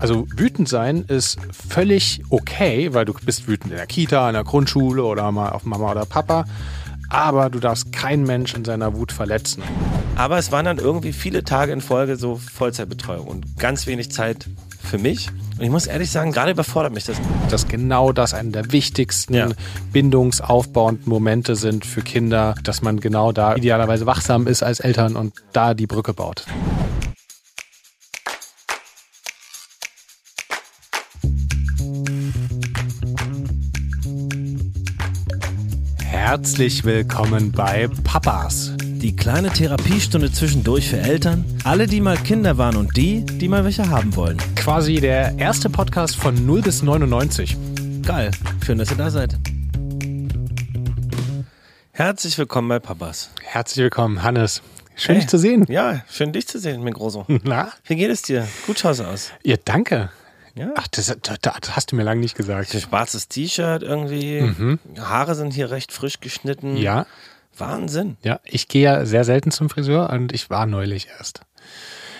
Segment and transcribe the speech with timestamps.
[0.00, 1.38] Also wütend sein ist
[1.68, 5.64] völlig okay, weil du bist wütend in der Kita, in der Grundschule oder mal auf
[5.64, 6.44] Mama oder Papa.
[7.10, 9.62] Aber du darfst keinen Mensch in seiner Wut verletzen.
[10.16, 14.46] Aber es waren dann irgendwie viele Tage in Folge so Vollzeitbetreuung und ganz wenig Zeit
[14.82, 15.28] für mich.
[15.58, 17.16] Und ich muss ehrlich sagen, gerade überfordert mich das.
[17.50, 19.48] Dass genau das einer der wichtigsten Ja.
[19.92, 25.34] bindungsaufbauenden Momente sind für Kinder, dass man genau da idealerweise wachsam ist als Eltern und
[25.52, 26.46] da die Brücke baut.
[36.30, 38.74] Herzlich willkommen bei Papas.
[38.80, 43.64] Die kleine Therapiestunde zwischendurch für Eltern, alle, die mal Kinder waren und die, die mal
[43.64, 44.36] welche haben wollen.
[44.54, 47.56] Quasi der erste Podcast von 0 bis 99.
[48.06, 48.30] Geil,
[48.64, 49.36] schön, dass ihr da seid.
[51.90, 53.30] Herzlich willkommen bei Papas.
[53.42, 54.62] Herzlich willkommen, Hannes.
[54.94, 55.22] Schön, Hey.
[55.22, 55.64] dich zu sehen.
[55.68, 57.26] Ja, schön dich zu sehen, mein Großo.
[57.42, 57.72] Na?
[57.86, 58.46] Wie geht es dir?
[58.68, 59.32] Gut schaust du aus.
[59.42, 60.10] Ja, danke.
[60.54, 60.70] Ja.
[60.76, 62.74] Ach, das, das, das hast du mir lange nicht gesagt.
[62.74, 64.78] Ein schwarzes T-Shirt irgendwie.
[64.98, 66.76] Haare sind hier recht frisch geschnitten.
[66.76, 67.06] Ja,
[67.56, 68.16] Wahnsinn.
[68.22, 68.40] ja.
[68.44, 71.42] Ich gehe ja sehr selten zum Friseur und ich war neulich erst.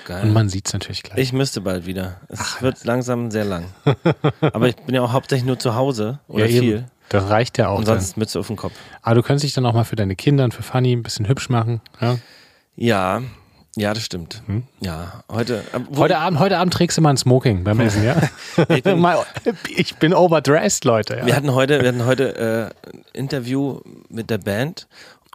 [0.06, 0.25] Geil.
[0.25, 1.19] Und man sieht es natürlich gleich.
[1.19, 2.20] ich müsste bald wieder.
[2.28, 3.67] Es wird langsam sehr lang.
[4.41, 6.72] Aber ich bin ja auch hauptsächlich nur zu Hause oder ja, viel.
[6.78, 6.84] eben.
[7.11, 7.78] Das reicht ja auch.
[7.78, 7.98] Und Dann.
[8.00, 8.72] sonst Mütze auf dem Kopf.
[9.03, 11.28] Aber du könntest dich dann auch mal für deine Kinder und für Fanny ein bisschen
[11.28, 11.81] hübsch machen.
[12.00, 12.17] Ja.
[12.77, 13.22] Ja,
[13.77, 14.43] ja, das stimmt.
[14.81, 15.63] Ja, heute.
[15.91, 18.17] wo- Heute, Abend, heute Abend trägst du mal ein Smoking beim Essen, ja?
[18.69, 19.25] Ich bin- Mal-
[19.77, 21.17] ich bin overdressed, Leute.
[21.19, 21.27] Ja.
[21.27, 24.87] Wir hatten heute, wir hatten heute äh, ein Interview mit der Band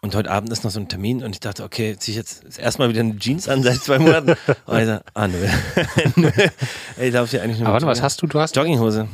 [0.02, 2.60] und heute Abend ist noch so ein Termin und ich dachte, okay, zieh ich jetzt
[2.60, 4.36] erstmal wieder eine Jeans an seit zwei Monaten.
[4.68, 5.38] Und ich dachte, ah, nö.
[7.02, 8.28] ich laufe hier eigentlich nur Aber warte, was hast du?
[8.28, 9.08] Du hast Jogginghose.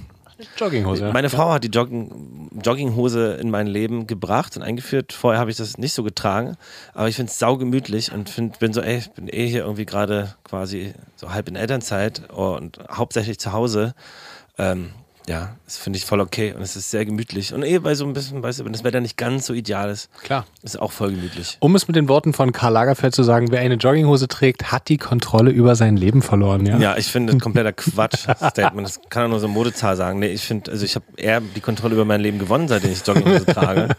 [0.57, 1.11] Jogginghose.
[1.11, 5.13] Meine Frau hat die Jogging, Jogginghose in mein Leben gebracht und eingeführt.
[5.13, 6.57] Vorher habe ich das nicht so getragen,
[6.93, 9.85] aber ich finde es saugemütlich und find, bin so, ey, ich bin eh hier irgendwie
[9.85, 13.93] gerade quasi so halb in Elternzeit und hauptsächlich zu Hause.
[14.57, 14.91] Ähm,
[15.27, 17.53] ja, das finde ich voll okay und es ist sehr gemütlich.
[17.53, 19.89] Und eh bei so ein bisschen, weißt du, wenn das Wetter nicht ganz so ideal
[19.89, 20.45] ist, Klar.
[20.63, 21.57] ist auch voll gemütlich.
[21.59, 24.89] Um es mit den Worten von Karl Lagerfeld zu sagen, wer eine Jogginghose trägt, hat
[24.89, 26.65] die Kontrolle über sein Leben verloren.
[26.65, 26.77] Ja.
[26.77, 28.87] Ja, ich finde das kompletter Quatsch-Statement.
[28.87, 30.19] Das kann doch nur so eine Modezahl sagen.
[30.19, 33.05] Nee, ich finde, also ich habe eher die Kontrolle über mein Leben gewonnen, seitdem ich
[33.05, 33.89] Jogginghose trage.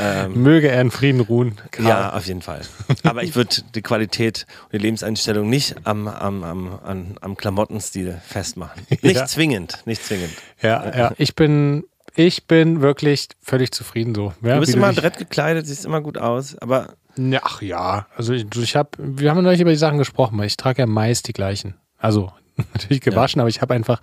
[0.00, 1.56] Ähm, Möge er in Frieden ruhen.
[1.72, 1.86] Karl.
[1.88, 2.60] Ja, auf jeden Fall.
[3.04, 8.20] Aber ich würde die Qualität und die Lebenseinstellung nicht am, am, am, am, am Klamottenstil
[8.26, 8.82] festmachen.
[9.02, 9.26] Nicht Ja.
[9.26, 10.30] zwingend, nicht zwingend.
[10.60, 11.12] Ja, ja.
[11.18, 14.32] Ich bin, ich bin wirklich völlig zufrieden so.
[14.42, 18.32] Ja, Du bist immer adrett gekleidet, siehst immer gut aus, aber Ja, ach ja, also
[18.32, 21.28] ich, ich habe, wir haben neulich über die Sachen gesprochen, weil ich trage ja meist
[21.28, 21.74] die gleichen.
[21.98, 22.32] Also
[22.74, 24.00] natürlich gewaschen, aber ich habe einfach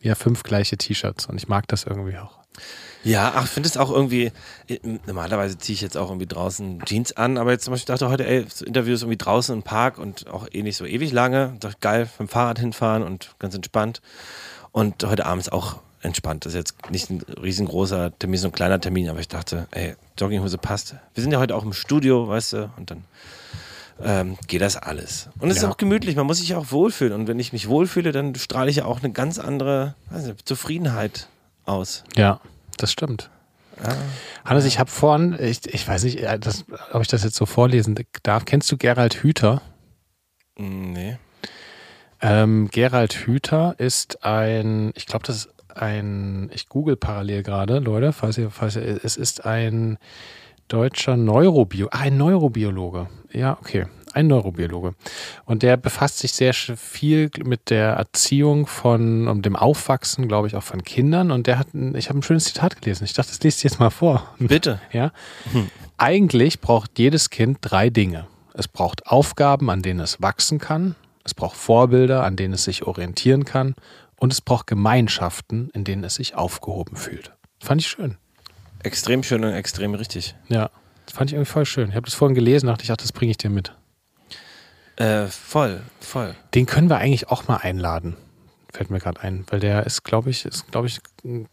[0.00, 2.38] ja fünf gleiche T-Shirts und ich mag das irgendwie auch.
[3.02, 4.30] ja, ach, ich finde es auch irgendwie,
[5.06, 8.10] normalerweise ziehe ich jetzt auch irgendwie draußen Jeans an, aber jetzt zum Beispiel dachte ich
[8.10, 11.12] heute, ey, das Interview ist irgendwie draußen im Park und auch eh nicht so ewig
[11.12, 11.56] lange.
[11.58, 14.00] Dachte, geil, mit dem Fahrrad hinfahren und ganz entspannt.
[14.72, 16.44] Und heute Abend ist auch entspannt.
[16.46, 19.94] Das ist jetzt nicht ein riesengroßer Termin, so ein kleiner Termin, aber ich dachte, ey,
[20.18, 20.94] Jogginghose passt.
[21.14, 23.04] Wir sind ja heute auch im Studio, weißt du, und dann
[24.02, 25.28] ähm, geht das alles.
[25.40, 25.70] Und es ist Ja.
[25.70, 27.12] auch gemütlich, man muss sich auch wohlfühlen.
[27.12, 31.28] Und wenn ich mich wohlfühle, dann strahle ich ja auch eine ganz andere nicht, Zufriedenheit
[31.64, 32.04] aus.
[32.16, 32.40] Ja,
[32.76, 33.30] das stimmt.
[34.44, 37.46] Hannes, ich habe vorhin, ich, ich weiß nicht, äh, das, ob ich das jetzt so
[37.46, 38.44] vorlesen darf.
[38.44, 39.62] Kennst du Gerald Hüther?
[40.56, 41.16] Nee.
[42.20, 45.48] Ähm, Gerald Hüther ist ein, ich glaube, das ist
[45.80, 49.98] ein, ich google parallel gerade, Leute, falls ihr, falls ihr, es ist ein
[50.68, 53.08] deutscher Neurobio, ah, ein Neurobiologe.
[53.32, 54.94] Ja, okay, ein Neurobiologe.
[55.44, 60.56] Und der befasst sich sehr viel mit der Erziehung von, um dem Aufwachsen, glaube ich,
[60.56, 61.30] auch von Kindern.
[61.30, 63.04] Und der hat, ein, ich habe ein schönes Zitat gelesen.
[63.04, 64.34] Ich dachte, das ich jetzt mal vor.
[64.38, 64.80] Bitte.
[64.92, 65.12] Ja.
[65.98, 68.26] Eigentlich braucht jedes Kind drei Dinge.
[68.54, 70.96] Es braucht Aufgaben, an denen es wachsen kann.
[71.24, 73.74] Es braucht Vorbilder, an denen es sich orientieren kann.
[74.18, 77.32] Und es braucht Gemeinschaften, in denen es sich aufgehoben fühlt.
[77.60, 78.16] Fand ich schön.
[78.82, 80.34] Extrem schön und extrem richtig.
[80.48, 80.70] Ja.
[81.06, 81.88] Das fand ich irgendwie voll schön.
[81.88, 83.74] Ich habe das vorhin gelesen, dachte ich, ach, das bringe ich dir mit.
[84.96, 86.34] Äh, voll, voll.
[86.54, 88.16] Den können wir eigentlich auch mal einladen.
[88.70, 91.00] Fällt mir gerade ein, weil der ist, glaube ich, ist, glaube ich,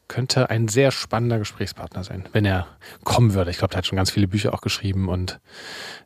[0.10, 2.68] könnte ein sehr spannender Gesprächspartner sein, wenn er
[3.06, 3.52] kommen würde.
[3.52, 5.40] Ich glaube, der hat schon ganz viele Bücher auch geschrieben und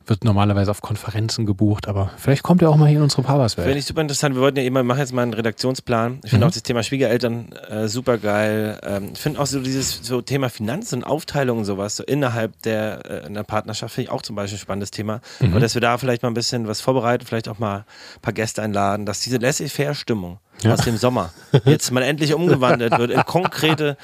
[0.06, 3.38] wird normalerweise auf Konferenzen gebucht, aber vielleicht kommt er auch mal hier in unsere Finde
[3.38, 3.76] Papas-Welt.
[3.76, 4.36] ich super interessant.
[4.36, 6.20] Wir wollten ja immer, machen jetzt mal einen Redaktionsplan.
[6.24, 6.50] Ich finde Mhm.
[6.50, 8.80] auch das Thema Schwiegereltern äh, super geil.
[8.84, 12.60] Ähm, ich finde auch so dieses so Thema Finanzen und Aufteilung und sowas, so innerhalb
[12.62, 15.22] der, äh, in der Partnerschaft, finde ich auch zum Beispiel ein spannendes Thema.
[15.40, 15.54] Mhm.
[15.56, 17.80] Und dass wir da vielleicht mal ein bisschen was vorbereiten, vielleicht auch mal
[18.16, 20.74] ein paar Gäste einladen, dass diese laissez-faire-Stimmung Ja.
[20.74, 21.32] aus dem Sommer
[21.66, 23.98] jetzt mal endlich umgewandelt wird in konkrete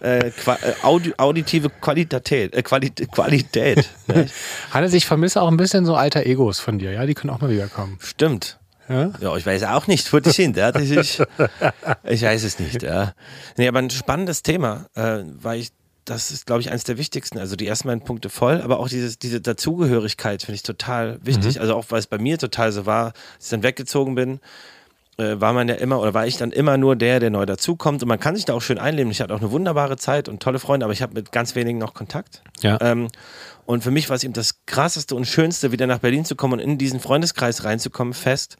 [0.00, 2.54] äh, qua äh, audi auditive Qualität.
[2.54, 3.88] Äh, Qualität, Qualität.
[4.72, 7.40] Hannes, ich vermisse auch ein bisschen so alter Egos von dir, ja, die können auch
[7.40, 7.98] mal wiederkommen.
[8.00, 8.58] stimmt.
[8.88, 9.12] Ja?
[9.20, 10.56] Ja, ich weiß auch nicht, wo die sind.
[10.56, 10.72] Ja.
[10.72, 11.22] Das ist,
[12.04, 12.82] ich weiß es nicht.
[12.82, 13.14] Ja.
[13.56, 15.70] Nee, aber ein spannendes Thema, äh, weil ich,
[16.04, 17.38] das ist, glaube ich, eines der wichtigsten.
[17.38, 21.60] Also die ersten beiden Punkte voll, aber auch dieses, diese Dazugehörigkeit finde ich total wichtig.
[21.60, 24.40] Also auch, weil es bei mir total so war, als ich dann weggezogen bin,
[25.20, 28.08] war man ja immer oder war ich dann immer nur der, der neu dazukommt und
[28.08, 29.10] man kann sich da auch schön einleben.
[29.10, 31.78] Ich hatte auch eine wunderbare Zeit und tolle Freunde, aber ich habe mit ganz wenigen
[31.78, 32.42] noch Kontakt.
[32.60, 32.78] Ja.
[32.80, 33.08] Ähm,
[33.66, 36.54] und für mich war es eben das krasseste und schönste, wieder nach Berlin zu kommen
[36.54, 38.56] und in diesen Freundeskreis reinzukommen, fest,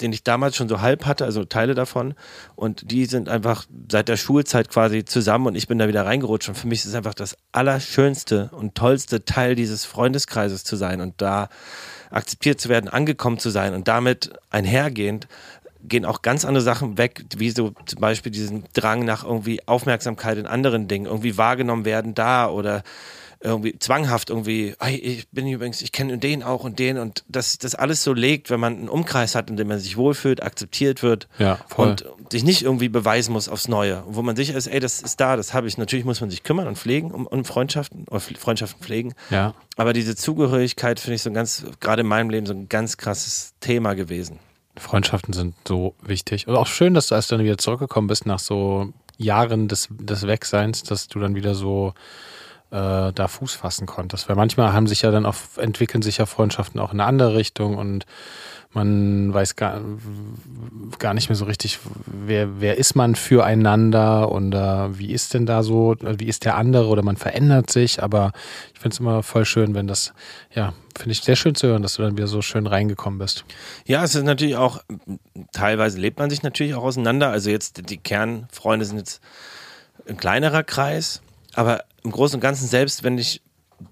[0.00, 2.14] den ich damals schon so halb hatte, also Teile davon.
[2.56, 6.48] Und die sind einfach seit der Schulzeit quasi zusammen und ich bin da wieder reingerutscht.
[6.48, 11.00] Und für mich ist es einfach das allerschönste und tollste Teil dieses Freundeskreises zu sein
[11.00, 11.48] und da
[12.10, 15.28] akzeptiert zu werden, angekommen zu sein und damit einhergehend
[15.84, 20.38] gehen auch ganz andere Sachen weg, wie so zum Beispiel diesen Drang nach irgendwie Aufmerksamkeit
[20.38, 22.82] in anderen Dingen, irgendwie wahrgenommen werden da oder
[23.44, 27.58] irgendwie zwanghaft irgendwie, hey, ich bin übrigens, ich kenne den auch und den und dass
[27.58, 31.02] das alles so legt, wenn man einen Umkreis hat, in dem man sich wohlfühlt, akzeptiert
[31.02, 34.78] wird Ja, und sich nicht irgendwie beweisen muss aufs Neue, wo man sicher ist, ey,
[34.78, 35.76] das ist da, das habe ich.
[35.76, 39.54] Natürlich muss man sich kümmern und pflegen um, um Freundschaften oder Freundschaften pflegen, Ja.
[39.76, 42.96] aber diese Zugehörigkeit finde ich so ein ganz, gerade in meinem Leben so ein ganz
[42.96, 44.38] krasses Thema gewesen.
[44.76, 46.48] Freundschaften sind so wichtig.
[46.48, 50.26] Und auch schön, dass du erst dann wieder zurückgekommen bist nach so Jahren des, des
[50.26, 51.94] Wegseins, dass du dann wieder so
[52.72, 54.28] äh, da Fuß fassen konntest.
[54.28, 57.34] Weil manchmal haben sich ja dann auch, entwickeln sich ja Freundschaften auch in eine andere
[57.34, 58.06] Richtung und
[58.74, 59.82] man weiß gar,
[60.98, 65.44] gar nicht mehr so richtig, wer, wer ist man füreinander und äh, wie ist denn
[65.44, 68.32] da so, wie ist der andere oder man verändert sich, aber
[68.72, 70.14] ich finde es immer voll schön, wenn das,
[70.54, 73.44] ja, finde ich sehr schön zu hören, dass du dann wieder so schön reingekommen bist.
[73.84, 74.82] Ja, es ist natürlich auch,
[75.52, 77.28] teilweise lebt man sich natürlich auch auseinander.
[77.28, 79.20] Also jetzt die Kernfreunde sind jetzt
[80.08, 81.20] ein kleinerer Kreis,
[81.54, 83.42] aber im Großen und Ganzen, selbst wenn ich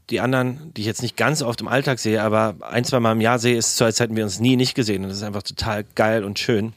[0.09, 3.13] die anderen, die ich jetzt nicht ganz oft im Alltag sehe, aber ein, zwei Mal
[3.13, 5.03] im Jahr sehe, ist es so, als hätten wir uns nie nicht gesehen.
[5.03, 6.73] Und das ist einfach total geil und schön.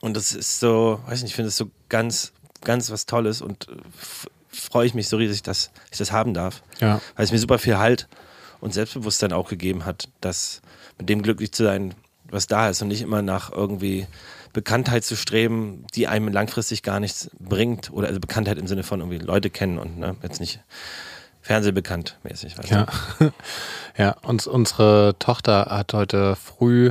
[0.00, 3.68] Und das ist so, weiß nicht, ich finde es so ganz, ganz was Tolles und
[3.68, 3.72] äh,
[4.48, 6.62] freue ich mich so riesig, dass ich das haben darf.
[6.80, 7.00] Ja.
[7.16, 8.08] Weil es mir super viel Halt
[8.60, 10.62] und Selbstbewusstsein auch gegeben hat, dass
[10.98, 11.94] mit dem glücklich zu sein,
[12.30, 14.06] was da ist und nicht immer nach irgendwie
[14.52, 17.92] Bekanntheit zu streben, die einem langfristig gar nichts bringt.
[17.92, 20.60] Oder also Bekanntheit im Sinne von irgendwie Leute kennen und ne, jetzt nicht
[21.42, 22.56] Fernsehbekannt mäßig.
[22.68, 22.86] Ja,
[23.96, 26.90] ja uns, unsere Tochter hat heute früh,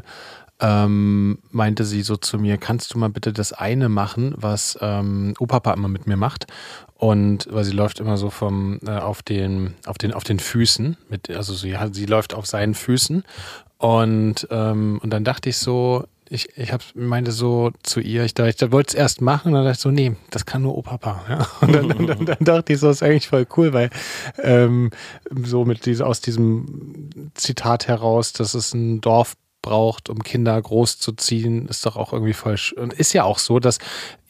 [0.59, 5.33] ähm, meinte sie so zu mir, kannst du mal bitte das eine machen, was ähm,
[5.39, 6.47] Opapa immer mit mir macht?
[6.95, 10.97] Und weil sie läuft immer so vom äh, auf den auf den auf den Füßen
[11.09, 13.23] mit also sie sie läuft auf seinen Füßen
[13.77, 18.33] und ähm, und dann dachte ich so ich, ich hab, meinte so zu ihr, ich,
[18.33, 21.25] dachte, ich wollte es erst machen dann dachte ich so, nee, das kann nur Opapa.
[21.27, 21.47] Ja?
[21.61, 23.89] Und dann, dann, dann, dann dachte ich so, ist eigentlich voll cool, weil
[24.41, 24.91] ähm,
[25.43, 29.35] so mit diese, aus diesem Zitat heraus, dass es ein Dorf
[29.69, 32.57] braucht, um Kinder großzuziehen, ist doch auch irgendwie voll.
[32.75, 33.77] Und ist ja auch so, dass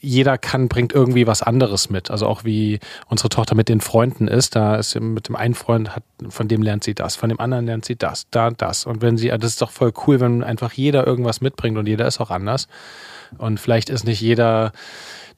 [0.02, 2.12] jeder kann, bringt irgendwie was anderes mit.
[2.12, 5.56] Also auch wie unsere Tochter mit den Freunden ist, da ist sie mit dem einen
[5.56, 8.86] Freund, hat, von dem lernt sie das, von dem anderen lernt sie das, da, das.
[8.86, 12.06] Und wenn sie, das ist doch voll cool, wenn einfach jeder irgendwas mitbringt und jeder
[12.06, 12.68] ist auch anders.
[13.38, 14.74] Und vielleicht ist nicht jeder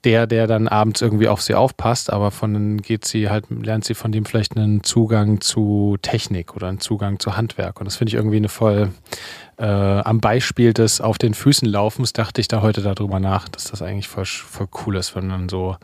[0.04, 3.94] der, der dann abends irgendwie auf sie aufpasst, aber von geht sie halt, lernt sie
[3.94, 7.80] von dem vielleicht einen Zugang zu Technik oder einen Zugang zu Handwerk.
[7.80, 8.92] Und das finde ich irgendwie eine voll,
[9.62, 13.66] äh, am Beispiel des auf den Füßen Laufens dachte ich da heute darüber nach, dass
[13.66, 15.78] das eigentlich voll, voll cool ist, wenn man so,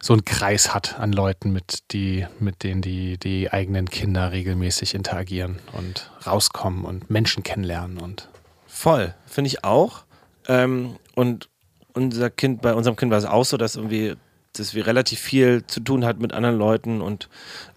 [0.00, 4.94] so einen Kreis hat an Leuten, mit, die, mit denen die, die eigenen Kinder regelmäßig
[4.94, 8.28] interagieren und rauskommen und Menschen kennenlernen und
[8.68, 10.04] Voll, finde ich auch.
[10.46, 11.48] Ähm, und
[11.92, 14.14] unser Kind, bei unserem Kind war es auch so, dass irgendwie,
[14.60, 17.28] dass wir relativ viel zu tun hat mit anderen Leuten und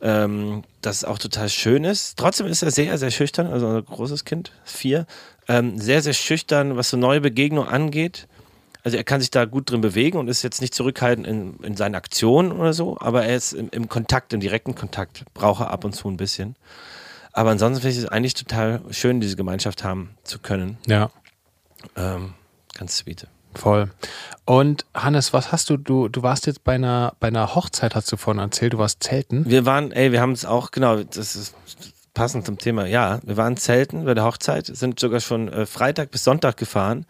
[0.02, 2.18] ähm, das auch total schön ist.
[2.18, 5.08] Trotzdem ist er sehr, sehr schüchtern, also unser großes Kind, vier,
[5.48, 8.28] ähm, sehr, sehr schüchtern, was so neue Begegnungen angeht.
[8.84, 11.78] Also er kann sich da gut drin bewegen und ist jetzt nicht zurückhaltend in, in
[11.78, 15.72] seinen Aktionen oder so, aber er ist im, im Kontakt, im direkten Kontakt, braucht er
[15.72, 16.56] ab und zu ein bisschen.
[17.32, 20.78] Aber ansonsten finde ich es eigentlich total schön, diese Gemeinschaft haben zu können.
[20.86, 21.10] ja.
[21.98, 22.34] Ähm,
[22.74, 23.28] ganz sweet.
[23.55, 23.89] Voll.
[24.45, 28.12] Und Hannes, was hast du, du, du warst jetzt bei einer, bei einer Hochzeit, hast
[28.12, 29.45] du vorhin erzählt, du warst zelten.
[29.48, 31.55] Wir waren, ey, wir haben es auch, genau, das ist
[32.13, 36.12] passend zum Thema, ja, wir waren zelten bei der Hochzeit, sind sogar schon äh, Freitag
[36.12, 37.05] bis Sonntag gefahren.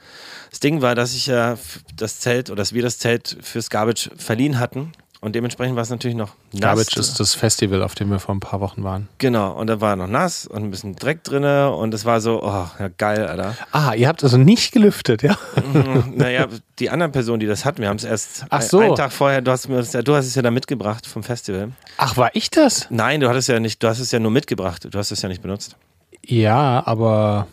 [0.49, 3.69] Das Ding war, dass ich ja f- das Zelt oder dass wir das Zelt fürs
[3.69, 4.93] Garbage verliehen hatten
[5.23, 6.61] und dementsprechend war es natürlich noch nass.
[6.61, 9.07] Garbage ist das Festival, auf dem wir vor ein paar Wochen waren.
[9.19, 12.43] Genau, und da war noch nass und ein bisschen Dreck drinne und es war so,
[12.43, 13.55] oh, ja geil, Alter.
[13.71, 15.37] Ah, ihr habt also nicht gelüftet, ja?
[15.73, 16.47] Mhm, naja,
[16.79, 18.79] die anderen Personen, die das hatten, wir haben es erst Ach so.
[18.79, 21.71] einen Tag vorher, du hast, mir du hast es ja da mitgebracht vom Festival.
[21.97, 22.87] Ach, war ich das?
[22.89, 25.29] Nein, du hattest ja nicht, du hast es ja nur mitgebracht, du hast es ja
[25.29, 25.77] nicht benutzt.
[26.25, 27.47] Ja, aber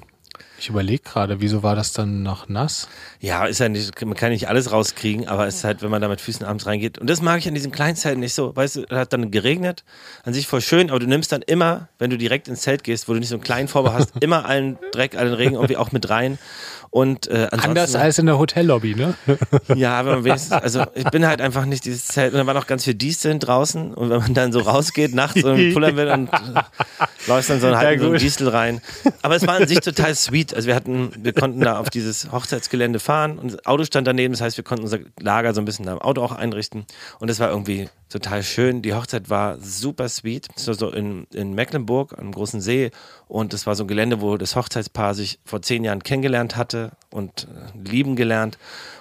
[0.60, 2.86] Ich überlege gerade, wieso war das dann noch nass?
[3.18, 6.02] Ja, ist ja nicht, man kann nicht alles rauskriegen, aber es ist halt, wenn man
[6.02, 6.98] da mit Füßen abends reingeht.
[6.98, 8.54] Und das mag ich an diesen kleinen Zelten nicht so.
[8.54, 9.84] Weißt du, es hat dann geregnet,
[10.22, 13.08] an sich voll schön, aber du nimmst dann immer, wenn du direkt ins Zelt gehst,
[13.08, 15.92] wo du nicht so einen kleinen Vorbau hast, immer allen Dreck, allen Regen irgendwie auch
[15.92, 16.38] mit rein.
[16.90, 19.14] Und äh, Anders als in der Hotellobby, ne?
[19.76, 22.32] Ja, aber man wenigstens, also ich bin halt einfach nicht dieses Zelt.
[22.32, 25.40] Und da war noch ganz viel Diesel drin Und wenn man dann so rausgeht, nachts
[25.40, 26.38] so pullern will und äh,
[27.28, 28.80] läuft dann so einen halben so Diesel rein.
[29.22, 30.49] Aber es war an sich total sweet.
[30.54, 34.32] Also wir hatten, wir konnten da auf dieses Hochzeitsgelände fahren und das Auto stand daneben.
[34.32, 36.84] Das heißt, wir konnten unser Lager so ein bisschen da im Auto auch einrichten.
[37.18, 38.82] Und das war irgendwie total schön.
[38.82, 40.48] Die Hochzeit war super sweet.
[40.56, 42.90] Es war so in, in Mecklenburg, am großen See.
[43.28, 46.92] Und es war so ein Gelände, wo das Hochzeitspaar sich vor zehn Jahren kennengelernt hatte
[47.10, 47.46] und
[47.84, 48.58] lieben gelernt.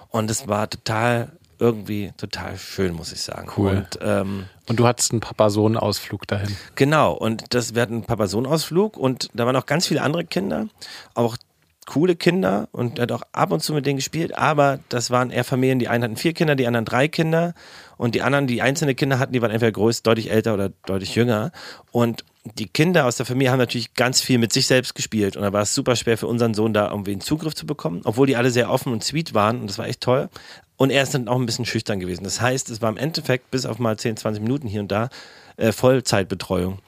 [0.10, 3.50] Und es war total irgendwie total schön, muss ich sagen.
[3.56, 3.78] Cool.
[3.78, 6.56] Und, ähm, und du hattest einen Papa-Sohn-Ausflug dahin.
[6.76, 10.68] Genau, und das, wir hatten einen Papa-Sohn-Ausflug und da waren auch ganz viele andere Kinder,
[11.14, 11.38] auch
[11.86, 15.32] coole Kinder und er hat auch ab und zu mit denen gespielt, aber das waren
[15.32, 17.56] eher Familien, die einen hatten vier Kinder, die anderen drei Kinder
[17.98, 21.16] und die anderen, die einzelne Kinder hatten, die waren entweder größer, deutlich älter oder deutlich
[21.16, 21.52] jünger
[21.92, 22.24] und
[22.58, 25.54] die Kinder aus der Familie haben natürlich ganz viel mit sich selbst gespielt und da
[25.54, 28.36] war es super schwer für unseren Sohn da irgendwie einen Zugriff zu bekommen, obwohl die
[28.36, 30.30] alle sehr offen und sweet waren und das war echt toll.
[30.78, 32.24] Und er ist dann auch ein bisschen schüchtern gewesen.
[32.24, 35.10] Das heißt, es war im Endeffekt bis auf mal 10, 20 Minuten hier und da
[35.58, 36.80] äh, Vollzeitbetreuung.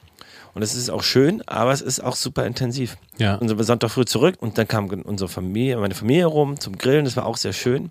[0.54, 2.96] Und es ist auch schön, aber es ist auch super intensiv.
[3.18, 3.36] Ja.
[3.36, 6.76] Und so wir Sonntag früh zurück und dann kam unsere Familie, meine Familie rum zum
[6.78, 7.04] Grillen.
[7.04, 7.90] Das war auch sehr schön.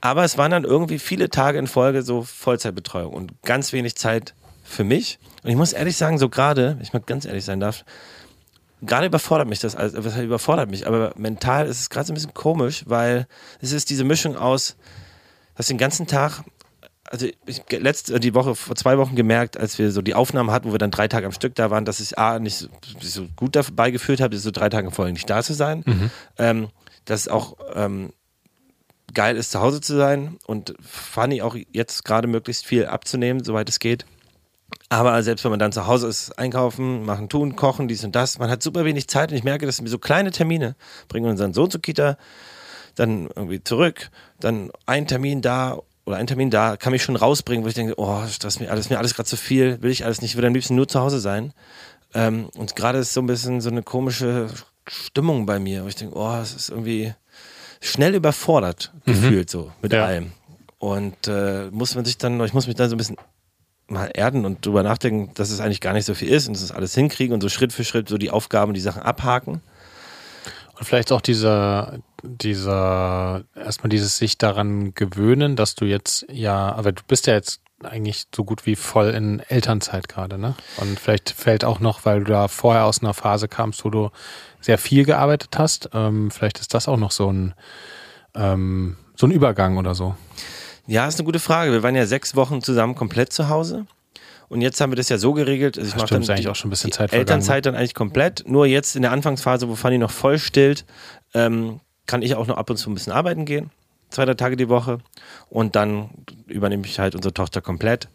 [0.00, 4.34] Aber es waren dann irgendwie viele Tage in Folge so Vollzeitbetreuung und ganz wenig Zeit
[4.66, 5.18] für mich.
[5.42, 7.84] Und ich muss ehrlich sagen, so gerade, ich mal ganz ehrlich sein darf,
[8.82, 12.14] gerade überfordert mich das, also was überfordert mich, aber mental ist es gerade so ein
[12.14, 13.26] bisschen komisch, weil
[13.60, 14.76] es ist diese Mischung aus,
[15.54, 16.44] dass den ganzen Tag
[17.10, 20.50] also ich letzte äh, die Woche vor zwei Wochen gemerkt, als wir so die Aufnahmen
[20.50, 22.68] hatten, wo wir dann drei Tage am Stück da waren, dass ich A nicht so,
[23.00, 25.84] so gut dabei gefühlt habe, so drei Tage vorher nicht da zu sein.
[25.86, 26.10] Mhm.
[26.38, 26.68] Ähm,
[27.04, 28.12] dass es auch ähm,
[29.14, 33.68] geil ist, zu Hause zu sein und funny auch jetzt gerade möglichst viel abzunehmen, soweit
[33.68, 34.04] es geht.
[34.88, 38.38] Aber selbst wenn man dann zu Hause ist, einkaufen, machen, tun, kochen, dies und das,
[38.38, 40.76] man hat super wenig Zeit und ich merke, dass mir so kleine Termine
[41.08, 42.16] bringen unseren Sohn zur Kita,
[42.94, 47.64] dann irgendwie zurück, dann ein Termin da oder ein Termin da, kann mich schon rausbringen,
[47.64, 50.04] wo ich denke, oh, das ist mir alles, mir alles gerade zu viel, will ich
[50.04, 51.52] alles nicht, ich will am liebsten nur zu Hause sein.
[52.14, 54.46] Ähm, und gerade ist so ein bisschen so eine komische
[54.86, 57.12] Stimmung bei mir, wo ich denke, oh, es ist irgendwie
[57.80, 59.12] schnell überfordert mhm.
[59.12, 60.04] gefühlt so mit ja.
[60.04, 60.30] allem.
[60.78, 63.16] Und äh, muss man sich dann, ich muss mich dann so ein bisschen
[63.88, 66.62] mal erden und drüber nachdenken, dass es eigentlich gar nicht so viel ist und dass
[66.62, 69.60] es alles hinkriegen und so Schritt für Schritt so die Aufgaben, die Sachen abhaken.
[70.78, 76.92] Und vielleicht auch dieser, dieser, erstmal dieses sich daran gewöhnen, dass du jetzt ja, aber
[76.92, 80.54] du bist ja jetzt eigentlich so gut wie voll in Elternzeit gerade, ne?
[80.78, 84.10] Und vielleicht fällt auch noch, weil du da vorher aus einer Phase kamst, wo du
[84.60, 87.54] sehr viel gearbeitet hast, ähm, vielleicht ist das auch noch so ein,
[88.34, 90.16] ähm, so ein Übergang oder so.
[90.86, 91.72] Ja, ist eine gute Frage.
[91.72, 93.86] Wir waren ja sechs Wochen zusammen komplett zu Hause.
[94.48, 95.76] Und jetzt haben wir das ja so geregelt.
[95.76, 98.44] Also ich mache dann eigentlich die, auch schon ein bisschen Zeit Elternzeit dann eigentlich komplett.
[98.46, 100.84] Nur jetzt in der Anfangsphase, wo Fanny noch voll stillt,
[101.34, 103.70] ähm, kann ich auch noch ab und zu ein bisschen arbeiten gehen.
[104.10, 104.98] Zwei, drei Tage die Woche.
[105.50, 106.10] Und dann
[106.46, 108.08] übernehme ich halt unsere Tochter komplett.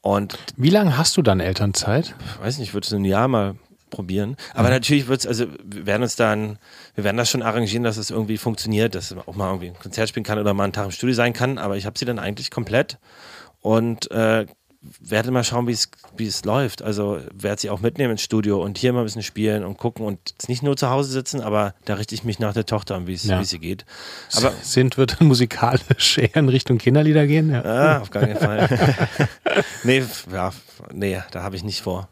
[0.00, 2.14] Und Wie lange hast du dann Elternzeit?
[2.40, 3.56] Weiß nicht, ich würde es ein Jahr mal
[3.90, 4.36] probieren.
[4.52, 4.74] Aber mhm.
[4.74, 6.58] natürlich wird es, also wir werden uns dann,
[6.94, 9.78] wir werden das schon arrangieren, dass es irgendwie funktioniert, dass man auch mal irgendwie ein
[9.78, 11.58] Konzert spielen kann oder mal einen Tag im Studio sein kann.
[11.58, 12.98] Aber ich habe sie dann eigentlich komplett
[13.60, 14.46] und äh,
[15.00, 16.82] werde mal schauen, wie es läuft.
[16.82, 20.04] Also werde sie auch mitnehmen ins Studio und hier mal ein bisschen spielen und gucken
[20.04, 23.06] und nicht nur zu Hause sitzen, aber da richte ich mich nach der Tochter an,
[23.06, 23.42] wie es ja.
[23.44, 23.84] sie geht.
[24.34, 27.50] Aber sind wird musikalisch eher in Richtung Kinderlieder gehen?
[27.50, 28.68] Ja, ah, auf gar keinen Fall.
[29.84, 30.02] nee,
[30.32, 30.52] ja,
[30.92, 32.08] nee, da habe ich nicht vor.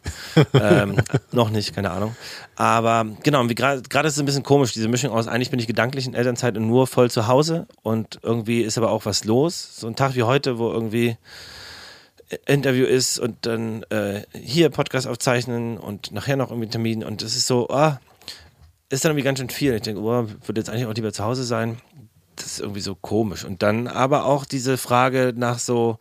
[0.55, 0.97] ähm,
[1.33, 2.17] noch nicht, keine Ahnung.
[2.57, 6.07] Aber genau, gerade ist es ein bisschen komisch, diese Mischung aus, eigentlich bin ich gedanklich
[6.07, 9.77] in Elternzeit und nur voll zu Hause und irgendwie ist aber auch was los.
[9.77, 11.17] So ein Tag wie heute, wo irgendwie
[12.47, 17.37] Interview ist und dann äh, hier Podcast aufzeichnen und nachher noch irgendwie Termin und es
[17.37, 17.93] ist so, oh,
[18.91, 19.75] ist dann irgendwie ganz schön viel.
[19.75, 21.79] Ich denke, oh, würde jetzt eigentlich auch lieber zu Hause sein.
[22.37, 23.45] Das ist irgendwie so komisch.
[23.45, 25.99] Und dann aber auch diese Frage nach so,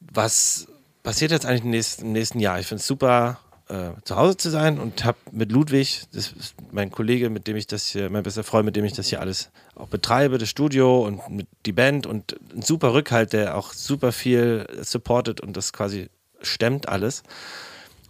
[0.00, 0.66] was
[1.02, 2.58] passiert jetzt eigentlich im nächsten, im nächsten Jahr?
[2.58, 3.38] Ich finde es super,
[3.70, 7.56] äh, zu Hause zu sein und habe mit Ludwig, das ist mein Kollege, mit dem
[7.56, 10.48] ich das hier, mein bester Freund, mit dem ich das hier alles auch betreibe, das
[10.48, 15.56] Studio und mit die Band und ein super Rückhalt, der auch super viel supportet und
[15.56, 16.08] das quasi
[16.42, 17.22] stemmt alles.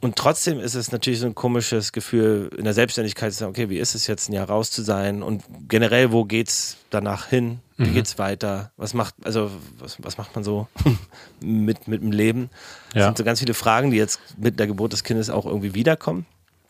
[0.01, 3.69] Und trotzdem ist es natürlich so ein komisches Gefühl in der Selbstständigkeit zu sagen, okay,
[3.69, 7.61] wie ist es jetzt ein Jahr raus zu sein und generell, wo geht's danach hin?
[7.77, 7.95] Wie mhm.
[7.95, 8.73] geht's weiter?
[8.79, 10.69] Was macht, also, was, was macht man so
[11.41, 12.49] mit, mit dem Leben?
[12.93, 13.05] Das ja.
[13.07, 16.25] sind so ganz viele Fragen, die jetzt mit der Geburt des Kindes auch irgendwie wiederkommen.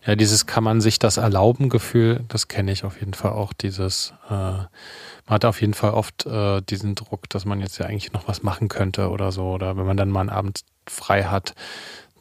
[0.04, 3.52] Ja, dieses kann man sich das erlauben Gefühl, das kenne ich auf jeden Fall auch.
[3.52, 4.68] Dieses, äh, man
[5.28, 8.42] hat auf jeden Fall oft äh, diesen Druck, dass man jetzt ja eigentlich noch was
[8.42, 9.52] machen könnte oder so.
[9.52, 11.54] Oder wenn man dann mal einen Abend frei hat,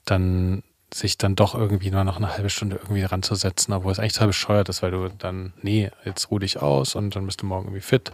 [0.05, 0.61] dann
[0.93, 4.27] sich dann doch irgendwie nur noch eine halbe Stunde irgendwie ranzusetzen, obwohl es eigentlich total
[4.27, 7.67] bescheuert ist, weil du dann, nee, jetzt ruh dich aus und dann bist du morgen
[7.67, 8.12] irgendwie fit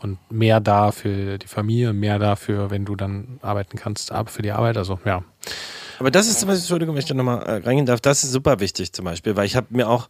[0.00, 4.52] und mehr da für die Familie, mehr dafür, wenn du dann arbeiten kannst, für die
[4.52, 4.76] Arbeit.
[4.76, 5.24] Also ja.
[6.02, 8.32] Aber das ist zum Beispiel, Entschuldigung, wenn ich da nochmal äh, reingehen darf, das ist
[8.32, 10.08] super wichtig zum Beispiel, weil ich habe mir auch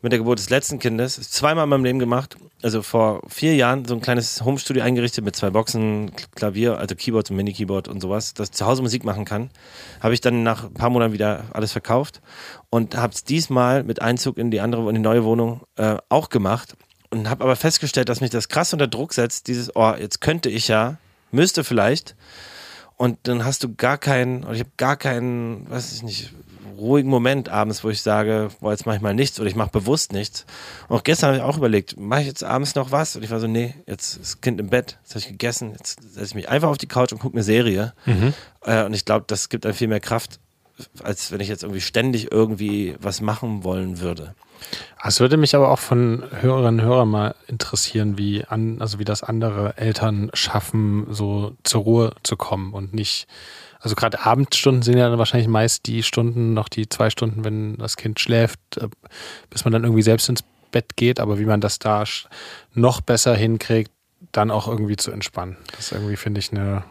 [0.00, 3.84] mit der Geburt des letzten Kindes zweimal in meinem Leben gemacht, also vor vier Jahren
[3.84, 8.32] so ein kleines Homestudio eingerichtet mit zwei Boxen, Klavier, also Keyboard und Mini-Keyboard und sowas,
[8.32, 9.50] das zu Hause Musik machen kann.
[10.00, 12.22] Habe ich dann nach ein paar Monaten wieder alles verkauft
[12.70, 16.30] und habe es diesmal mit Einzug in die andere, in die neue Wohnung äh, auch
[16.30, 16.78] gemacht
[17.10, 20.48] und habe aber festgestellt, dass mich das krass unter Druck setzt, dieses, oh, jetzt könnte
[20.48, 20.96] ich ja,
[21.30, 22.16] müsste vielleicht
[22.96, 26.34] und dann hast du gar keinen, oder ich habe gar keinen, weiß ich nicht,
[26.76, 29.70] ruhigen Moment abends, wo ich sage, boah, jetzt mache ich mal nichts oder ich mache
[29.70, 30.44] bewusst nichts.
[30.88, 33.16] Und auch gestern habe ich auch überlegt, mache ich jetzt abends noch was?
[33.16, 35.72] Und ich war so, nee, jetzt ist das Kind im Bett, jetzt habe ich gegessen,
[35.72, 37.94] jetzt setze ich mich einfach auf die Couch und gucke eine Serie.
[38.04, 38.34] Mhm.
[38.62, 40.38] Äh, und ich glaube, das gibt einem viel mehr Kraft,
[41.02, 44.34] als wenn ich jetzt irgendwie ständig irgendwie was machen wollen würde.
[45.02, 49.04] Es würde mich aber auch von Hörerinnen und Hörern mal interessieren, wie an, also wie
[49.04, 53.28] das andere Eltern schaffen, so zur Ruhe zu kommen und nicht,
[53.80, 57.76] also gerade Abendstunden sind ja dann wahrscheinlich meist die Stunden, noch die zwei Stunden, wenn
[57.76, 58.88] das Kind schläft, äh,
[59.50, 60.42] bis man dann irgendwie selbst ins
[60.72, 62.04] Bett geht, aber wie man das da
[62.74, 63.92] noch besser hinkriegt,
[64.32, 65.56] dann auch irgendwie zu entspannen.
[65.76, 66.84] Das irgendwie finde ich eine,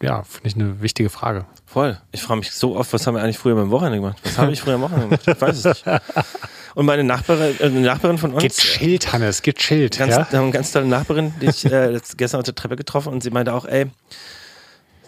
[0.00, 1.46] ja, finde ich eine wichtige Frage.
[1.66, 1.98] Voll.
[2.12, 4.18] Ich frage mich so oft, was haben wir eigentlich früher beim Wochenende gemacht?
[4.22, 5.26] Was habe ich früher am Wochenende gemacht?
[5.26, 5.84] Ich weiß es nicht.
[6.74, 8.42] Und meine Nachbarin, äh, Nachbarin von uns.
[8.56, 9.98] Gechillt, Hannes, gechillt.
[9.98, 10.26] Ganz, ja?
[10.30, 13.52] eine ganz tolle Nachbarin, die ich äh, gestern auf der Treppe getroffen und sie meinte
[13.52, 13.86] auch, ey,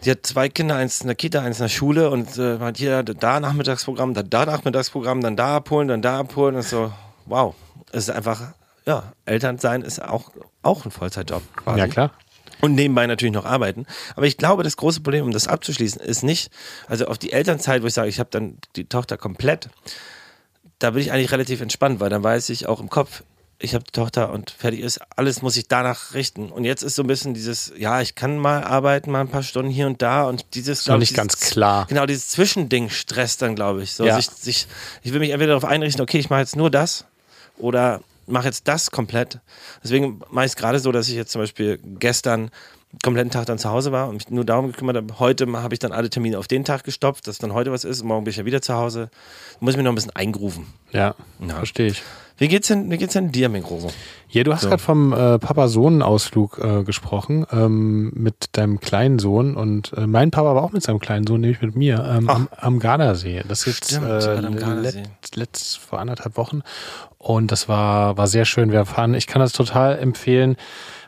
[0.01, 2.79] sie hat zwei Kinder, eins in der Kita, eins in der Schule und äh, meint
[2.79, 6.93] hier da Nachmittagsprogramm, da, da Nachmittagsprogramm, dann da abholen, dann da abholen und so,
[7.27, 7.55] wow.
[7.93, 8.41] Es ist einfach,
[8.87, 10.33] ja, Elternsein ist auch,
[10.63, 11.43] auch ein Vollzeitjob.
[11.57, 11.79] Quasi.
[11.79, 12.11] Ja, klar.
[12.61, 13.87] Und nebenbei natürlich noch arbeiten.
[14.17, 16.51] Aber ich glaube, das große Problem, um das abzuschließen, ist nicht,
[16.89, 19.69] also auf die Elternzeit, wo ich sage, ich habe dann die Tochter komplett,
[20.79, 23.23] da bin ich eigentlich relativ entspannt, weil dann weiß ich auch im Kopf,
[23.63, 26.51] ich habe die Tochter und fertig ist, alles muss ich danach richten.
[26.51, 29.43] Und jetzt ist so ein bisschen dieses, ja, ich kann mal arbeiten, mal ein paar
[29.43, 30.81] Stunden hier und da und dieses.
[30.81, 31.87] Ist nicht dieses, ganz klar.
[31.89, 33.93] Genau, dieses Zwischending stresst dann, glaube ich.
[33.93, 34.17] So, ja.
[34.17, 34.67] sich, sich,
[35.03, 37.05] ich will mich entweder darauf einrichten, okay, ich mache jetzt nur das
[37.59, 39.41] oder mache jetzt das komplett.
[39.83, 42.51] Deswegen mache ich es gerade so, dass ich jetzt zum Beispiel gestern
[43.03, 45.19] kompletten Tag dann zu Hause war und mich nur darum gekümmert habe.
[45.19, 48.03] Heute habe ich dann alle Termine auf den Tag gestopft, dass dann heute was ist.
[48.03, 49.11] Morgen bin ich ja wieder zu Hause.
[49.13, 50.67] Da muss ich mich noch ein bisschen eingrufen.
[50.93, 51.55] Ja, ja.
[51.55, 52.03] verstehe ich.
[52.41, 53.91] Wie geht's denn, wie geht's denn dir, Mikro?
[54.31, 54.69] Ja, du hast so.
[54.69, 60.55] gerade vom äh, Papa-Sohn-Ausflug äh, gesprochen ähm, mit deinem kleinen Sohn und äh, mein Papa
[60.55, 63.43] war auch mit seinem kleinen Sohn, nämlich mit mir, ähm, am, am Gardasee.
[63.47, 66.63] Das ist jetzt äh, letzt vor anderthalb Wochen
[67.19, 68.73] und das war, war sehr schön.
[68.73, 70.57] Wir fahren, ich kann das total empfehlen,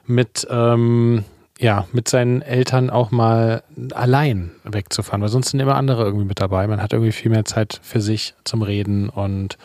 [0.05, 1.25] mit ähm,
[1.62, 3.62] ja, mit seinen Eltern auch mal
[3.94, 6.66] allein wegzufahren, weil sonst sind immer andere irgendwie mit dabei.
[6.66, 9.59] Man hat irgendwie viel mehr Zeit für sich zum Reden und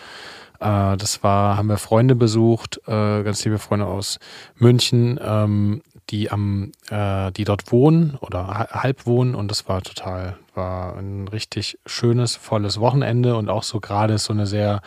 [0.60, 4.20] äh, das war, haben wir Freunde besucht, äh, ganz liebe Freunde aus
[4.58, 5.82] München, ähm,
[6.12, 11.28] die am, äh, die dort wohnen oder halb wohnen und das war total, war ein
[11.28, 14.84] richtig schönes, volles Wochenende und auch so gerade so eine sehr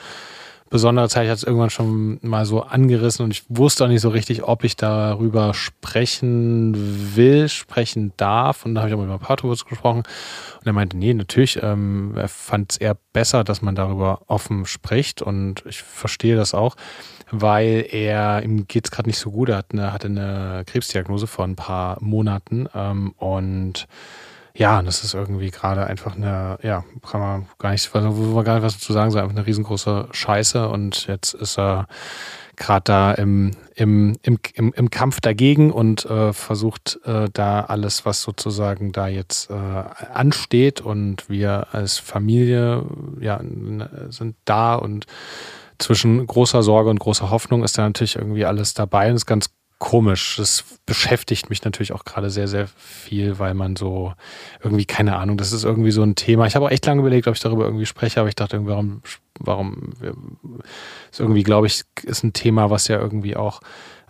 [0.70, 1.24] besondere Zeit.
[1.24, 4.44] Ich hatte es irgendwann schon mal so angerissen und ich wusste auch nicht so richtig,
[4.44, 8.64] ob ich darüber sprechen will, sprechen darf.
[8.64, 10.04] Und da habe ich auch mit meinem Patrowitz gesprochen.
[10.60, 14.64] Und er meinte, nee, natürlich, ähm, er fand es eher besser, dass man darüber offen
[14.64, 15.20] spricht.
[15.22, 16.76] Und ich verstehe das auch,
[17.32, 19.48] weil er, ihm geht es gerade nicht so gut.
[19.48, 22.68] Er hat eine, hatte eine Krebsdiagnose vor ein paar Monaten.
[22.74, 23.88] Ähm, und
[24.54, 28.54] ja, das ist irgendwie gerade einfach eine, ja, kann man gar nicht, wo man gar
[28.54, 30.68] nicht was dazu sagen soll, einfach eine riesengroße Scheiße.
[30.68, 31.86] Und jetzt ist er
[32.56, 38.04] gerade da im, im, im, im, im Kampf dagegen und äh, versucht äh, da alles,
[38.04, 40.80] was sozusagen da jetzt äh, ansteht.
[40.80, 42.84] Und wir als Familie
[43.20, 43.40] ja,
[44.10, 44.74] sind da.
[44.74, 45.06] Und
[45.78, 49.10] zwischen großer Sorge und großer Hoffnung ist da natürlich irgendwie alles dabei.
[49.10, 50.36] Und ist ganz komisch.
[50.36, 54.12] Das beschäftigt mich natürlich auch gerade sehr, sehr viel, weil man so
[54.62, 56.46] irgendwie, keine Ahnung, das ist irgendwie so ein Thema.
[56.46, 59.02] Ich habe auch echt lange überlegt, ob ich darüber irgendwie spreche, aber ich dachte, warum,
[59.40, 59.94] warum,
[61.10, 63.60] ist irgendwie, glaube ich, ist ein Thema, was ja irgendwie auch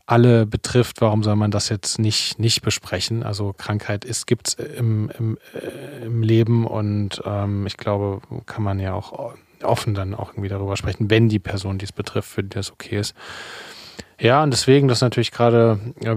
[0.06, 3.22] alle betrifft, warum soll man das jetzt nicht, nicht besprechen?
[3.22, 8.80] Also Krankheit ist, gibt's im, im, äh, im Leben und ähm, ich glaube, kann man
[8.80, 12.42] ja auch offen dann auch irgendwie darüber sprechen, wenn die Person, die es betrifft, für
[12.42, 13.14] die das okay ist.
[14.20, 16.16] Ja, und deswegen, das natürlich gerade ja,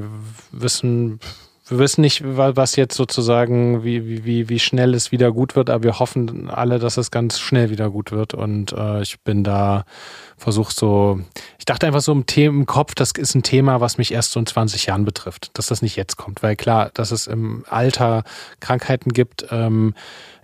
[0.51, 1.19] wissen,
[1.69, 5.69] wir wissen nicht, wa- was jetzt sozusagen, wie, wie, wie, schnell es wieder gut wird,
[5.69, 8.33] aber wir hoffen alle, dass es ganz schnell wieder gut wird.
[8.33, 9.85] Und äh, ich bin da
[10.37, 11.21] versucht so,
[11.57, 14.33] ich dachte einfach so im, The im Kopf, das ist ein Thema, was mich erst
[14.33, 16.43] so in 20 Jahren betrifft, dass das nicht jetzt kommt.
[16.43, 18.23] Weil klar, dass es im Alter
[18.59, 19.93] Krankheiten gibt, ähm,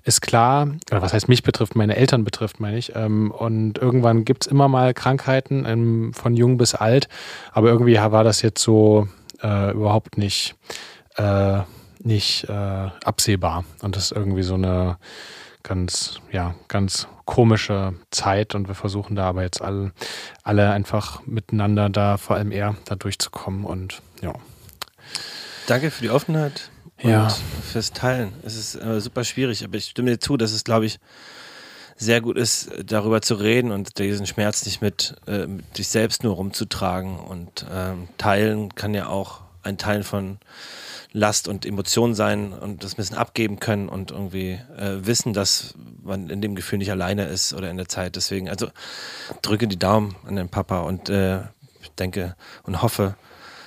[0.10, 2.96] ist klar, oder was heißt mich betrifft, meine Eltern betrifft, meine ich.
[2.96, 7.08] Ähm, und irgendwann gibt's immer mal Krankheiten, ähm, von jung bis alt.
[7.52, 9.08] Aber irgendwie war das jetzt so
[9.44, 10.56] äh, überhaupt nicht,
[11.16, 11.60] äh,
[12.00, 13.66] nicht äh, absehbar.
[13.84, 14.98] Und das ist irgendwie so eine
[15.62, 18.56] ganz, ja, ganz komische Zeit.
[18.56, 19.92] Und wir versuchen da aber jetzt alle,
[20.42, 23.64] alle einfach miteinander da, vor allem er, da durchzukommen.
[23.64, 24.34] Und ja.
[25.68, 27.30] Danke für die Offenheit Ja.
[27.72, 28.34] fürs Teilen.
[28.44, 31.00] Es ist äh, super schwierig, aber ich stimme dir zu, dass es, glaube ich,
[31.96, 36.24] sehr gut ist, darüber zu reden und diesen Schmerz nicht mit, äh, mit sich selbst
[36.24, 37.20] nur rumzutragen.
[37.20, 40.40] Und ähm, teilen kann ja auch ein Teil von
[41.12, 45.74] Last und Emotion sein und das ein bisschen abgeben können und irgendwie äh, wissen, dass
[46.04, 48.16] man in dem Gefühl nicht alleine ist oder in der Zeit.
[48.16, 48.70] Deswegen, also
[49.42, 51.42] drücke die Daumen an den Papa und äh,
[51.98, 53.16] denke und hoffe,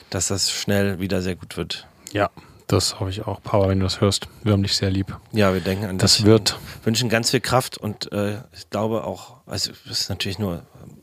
[0.09, 1.87] dass das schnell wieder sehr gut wird.
[2.13, 2.31] Ja,
[2.73, 3.43] das hoffe ich auch.
[3.43, 4.29] Power, wenn du das hörst.
[4.43, 5.17] Wir haben dich sehr lieb.
[5.33, 6.59] Ja, wir denken an Das dich wird.
[6.85, 10.63] wünschen ganz viel Kraft und äh, ich glaube auch, also das ist natürlich nur,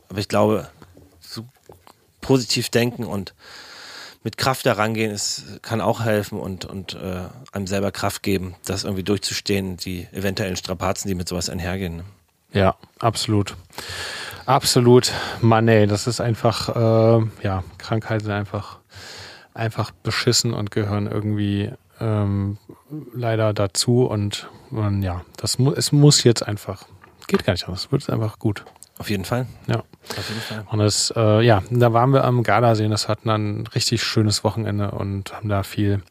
[0.09, 0.67] aber ich glaube,
[1.19, 1.43] so
[2.21, 3.33] positiv denken und
[4.23, 7.21] mit Kraft da rangehen, ist, kann auch helfen und, und äh,
[7.53, 11.97] einem selber Kraft geben, das irgendwie durchzustehen, die eventuellen Strapazen, die mit sowas einhergehen.
[11.97, 12.03] Ne?
[12.51, 13.55] Ja, absolut.
[14.45, 15.13] Absolut.
[15.41, 16.69] Mann, ey, das ist einfach,
[17.19, 18.79] äh, ja, Krankheiten sind einfach,
[19.59, 22.57] einfach beschissen und gehören irgendwie ähm,
[23.13, 24.05] leider dazu.
[24.05, 26.85] Und man, ja, das mu es muss jetzt einfach.
[27.27, 27.85] Geht gar nicht anders.
[27.85, 28.65] Es wird einfach gut.
[28.97, 29.47] Auf jeden Fall.
[29.67, 29.77] Ja.
[29.77, 30.65] Auf jeden Fall.
[30.69, 34.03] Und das, äh, ja, da waren wir am Gardasee und das hatten dann ein richtig
[34.03, 36.01] schönes Wochenende und haben da viel,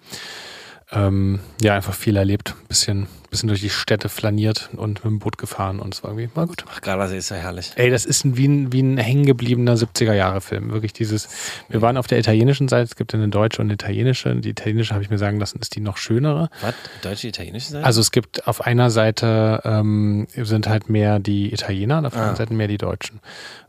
[0.90, 2.54] ähm, ja, einfach viel erlebt.
[2.68, 6.30] Bisschen, bisschen durch die Städte flaniert und mit dem Boot gefahren und es war irgendwie,
[6.34, 6.64] war gut.
[6.70, 7.72] Ach, Gardasee ist ja herrlich.
[7.76, 10.70] Ey, das ist ein, wie ein, wie ein hängengebliebener 70er-Jahre-Film.
[10.72, 11.28] Wirklich dieses,
[11.68, 14.34] wir waren auf der italienischen Seite, es gibt eine deutsche und eine italienische.
[14.36, 16.48] Die italienische, habe ich mir sagen lassen, ist die noch schönere.
[16.62, 16.74] Was?
[17.02, 17.84] Deutsche, italienische Seite?
[17.84, 22.22] Also es gibt auf einer Seite ähm, sind halt mehr die Italiener, und auf der
[22.22, 22.24] Ah.
[22.28, 23.20] anderen Seite mehr die Deutschen.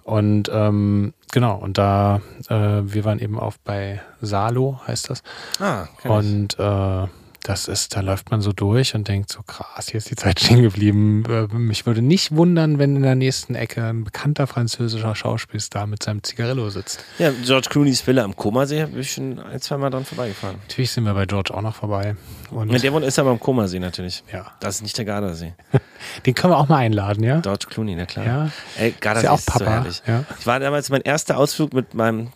[0.09, 5.21] Und ähm, genau, und da, äh, wir waren eben auch bei Salo, heißt das.
[5.59, 5.85] ah.
[6.03, 7.07] Und äh,
[7.43, 10.39] das ist, da läuft man so durch und denkt so, krass, hier ist die Zeit
[10.41, 11.23] stehen geblieben.
[11.29, 16.03] Äh, Mich würde nicht wundern, wenn in der nächsten Ecke ein bekannter französischer Schauspielstar mit
[16.03, 17.03] seinem Zigarillo sitzt.
[17.17, 20.57] ja, George Clooney's Villa am Komasee habe ich schon ein, zwei Mal dran vorbeigefahren.
[20.67, 22.15] Natürlich sind wir bei George auch noch vorbei.
[22.51, 24.23] Und Mit dem ist aber am Komasee natürlich.
[24.33, 25.53] ja, Das ist nicht der Gardasee.
[26.25, 27.39] den können wir auch mal einladen, ja?
[27.39, 28.25] George Clooney, na klar.
[28.25, 28.51] Ja.
[28.77, 29.65] Ey, Ist Gardasee ja auch ist so Papa.
[29.71, 30.01] herrlich.
[30.05, 30.25] Ja.
[30.39, 32.31] Ich war damals mein erster Ausflug mit meinem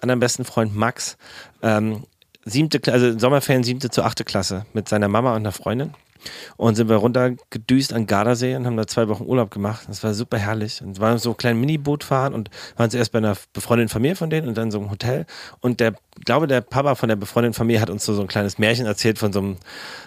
[0.00, 1.16] anderen besten Freund Max.
[1.62, 2.04] Ähm,
[2.44, 5.94] siebte, also Sommerferien siebte zu achte Klasse mit seiner Mama und einer Freundin.
[6.56, 9.86] Und sind wir runtergedüst an Gardasee und haben da zwei Wochen Urlaub gemacht.
[9.88, 10.82] Das war super herrlich.
[10.82, 14.30] Und waren so ein kleines Miniboot fahren und waren zuerst bei einer befreundeten Familie von
[14.30, 15.26] denen und dann so einem Hotel.
[15.60, 18.28] Und der, ich glaube, der Papa von der befreundeten Familie hat uns so, so ein
[18.28, 19.56] kleines Märchen erzählt von so einem,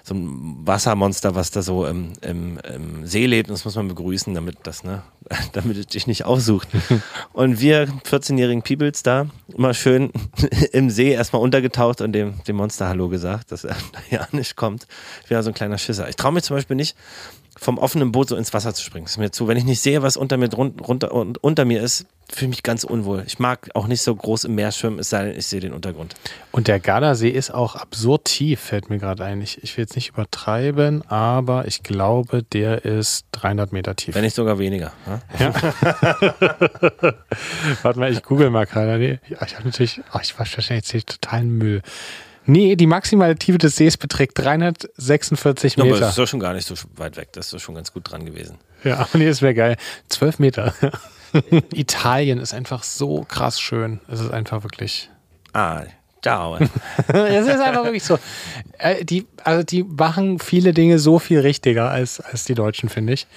[0.03, 3.49] so einem Wassermonster, was da so im, im, im See lebt.
[3.49, 5.03] Und das muss man begrüßen, damit das, ne,
[5.53, 6.67] damit es dich nicht aufsucht.
[7.33, 10.11] Und wir 14-jährigen Peoples da immer schön
[10.71, 13.75] im See erstmal untergetaucht und dem, dem Monster Hallo gesagt, dass er
[14.09, 14.87] ja nicht kommt.
[15.23, 16.02] Ich wäre so ein kleiner Schisser.
[16.09, 16.95] Ich traue mich zum Beispiel nicht,
[17.57, 19.05] vom offenen Boot so ins Wasser zu springen.
[19.05, 19.47] Das ist mir zu.
[19.47, 22.83] Wenn ich nicht sehe, was unter mir runter unter mir ist, fühle ich mich ganz
[22.83, 23.23] unwohl.
[23.27, 25.73] Ich mag auch nicht so groß im Meer schwimmen, es sei denn, ich sehe den
[25.73, 26.15] Untergrund.
[26.51, 29.41] Und der Gardasee ist auch absurd tief, fällt mir gerade ein.
[29.41, 34.15] Ich, ich will jetzt nicht übertreiben, aber ich glaube, der ist 300 Meter tief.
[34.15, 34.91] Wenn nicht sogar weniger.
[35.05, 35.21] Ne?
[37.83, 39.19] Warte mal, ich google mal gerade.
[39.27, 41.81] Ja, ich habe natürlich, oh, ich war wahrscheinlich jetzt totalen Müll.
[42.45, 46.09] Nee, die maximale Tiefe des Sees beträgt 346 Ja, aber das Meter.
[46.09, 47.29] ist doch schon gar nicht so weit weg.
[47.33, 48.57] Das ist doch schon ganz gut dran gewesen.
[48.83, 49.77] Ja, aber nee, das wäre geil.
[50.09, 50.73] 12 Meter.
[51.73, 53.99] Italien ist einfach so krass schön.
[54.07, 55.09] Es ist einfach wirklich.
[55.53, 55.83] Ah,
[56.21, 56.57] ciao.
[57.07, 58.19] es ist einfach wirklich so.
[58.77, 63.13] Äh, die, also die machen viele Dinge so viel richtiger als, als die Deutschen, finde
[63.13, 63.27] ich.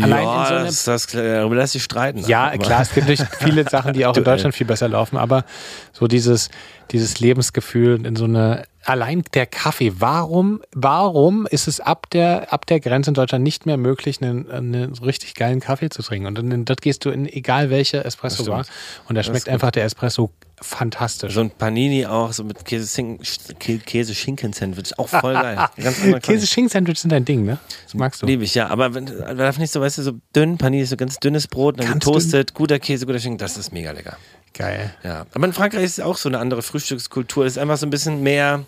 [0.00, 2.20] Allein ja, in so das, das, darüber lässt sich streiten.
[2.26, 4.24] Ja, Aber- klar, es gibt natürlich viele Sachen, die auch in.
[4.24, 5.44] Deutschland viel besser laufen, aber
[5.92, 6.50] so dieses,
[6.92, 12.66] dieses Lebensgefühl in so eine, allein der Kaffee, warum, warum ist es ab der, ab
[12.66, 16.26] der Grenze in Deutschland nicht mehr möglich, einen, einen richtig geilen Kaffee zu trinken?
[16.26, 18.66] Und dann dort gehst du in egal welche Espresso Bar
[19.08, 21.34] und da schmeckt einfach der Espresso fantastisch.
[21.34, 24.98] So ein Panini auch, so mit Käse-Schinken-Sandwich.
[24.98, 25.58] Auch voll geil.
[26.22, 27.58] Käse-Schinken-Sandwich sind dein Ding, ne?
[27.84, 28.26] Das magst du.
[28.26, 28.68] Liebe ich, ja.
[28.68, 31.48] Aber wenn, man darf nicht so, weißt du, so dünn, Panini ist so ganz dünnes
[31.48, 34.16] Brot, dann Ganz getoastet, guter Käse, guter Schinken, das ist mega lecker.
[34.54, 34.94] Geil.
[35.02, 35.26] Ja.
[35.32, 37.46] Aber in Frankreich ist es auch so eine andere Frühstückskultur.
[37.46, 38.64] Es ist einfach so ein bisschen mehr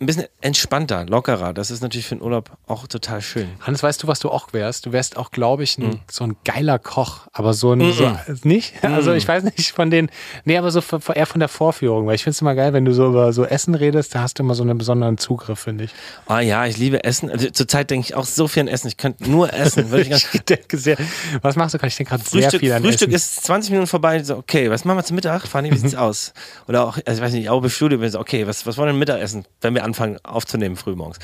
[0.00, 1.52] ein bisschen entspannter, lockerer.
[1.52, 3.48] Das ist natürlich für den Urlaub auch total schön.
[3.60, 4.86] Hannes, weißt du, was du auch wärst?
[4.86, 8.74] Du wärst auch, glaube ich, ein, so ein geiler Koch, aber so ein, so, nicht?
[8.82, 10.08] Also ich weiß nicht von den,
[10.44, 10.80] nee, aber so
[11.14, 13.44] eher von der Vorführung, weil ich finde es immer geil, wenn du so über so
[13.44, 15.90] Essen redest, da hast du immer so einen besonderen Zugriff, finde ich.
[16.26, 17.30] Ah ja, ich liebe Essen.
[17.30, 18.88] Also, zurzeit denke ich auch so viel an Essen.
[18.88, 19.90] Ich könnte nur essen.
[19.90, 20.96] Würde ich Ich denke sehr,
[21.42, 21.88] was machst du gerade?
[21.88, 23.14] Ich denke gerade sehr viel an Frühstück Essen.
[23.14, 24.22] ist 20 Minuten vorbei.
[24.22, 25.46] So, okay, was machen wir zum Mittag?
[25.46, 26.32] Fanny, wie sieht's aus?
[26.68, 28.92] Oder auch, also ich weiß nicht, auch im Studio so, okay, was, was wollen wir
[28.92, 31.18] denn Mittagessen, wenn wir anfangen aufzunehmen frühmorgens?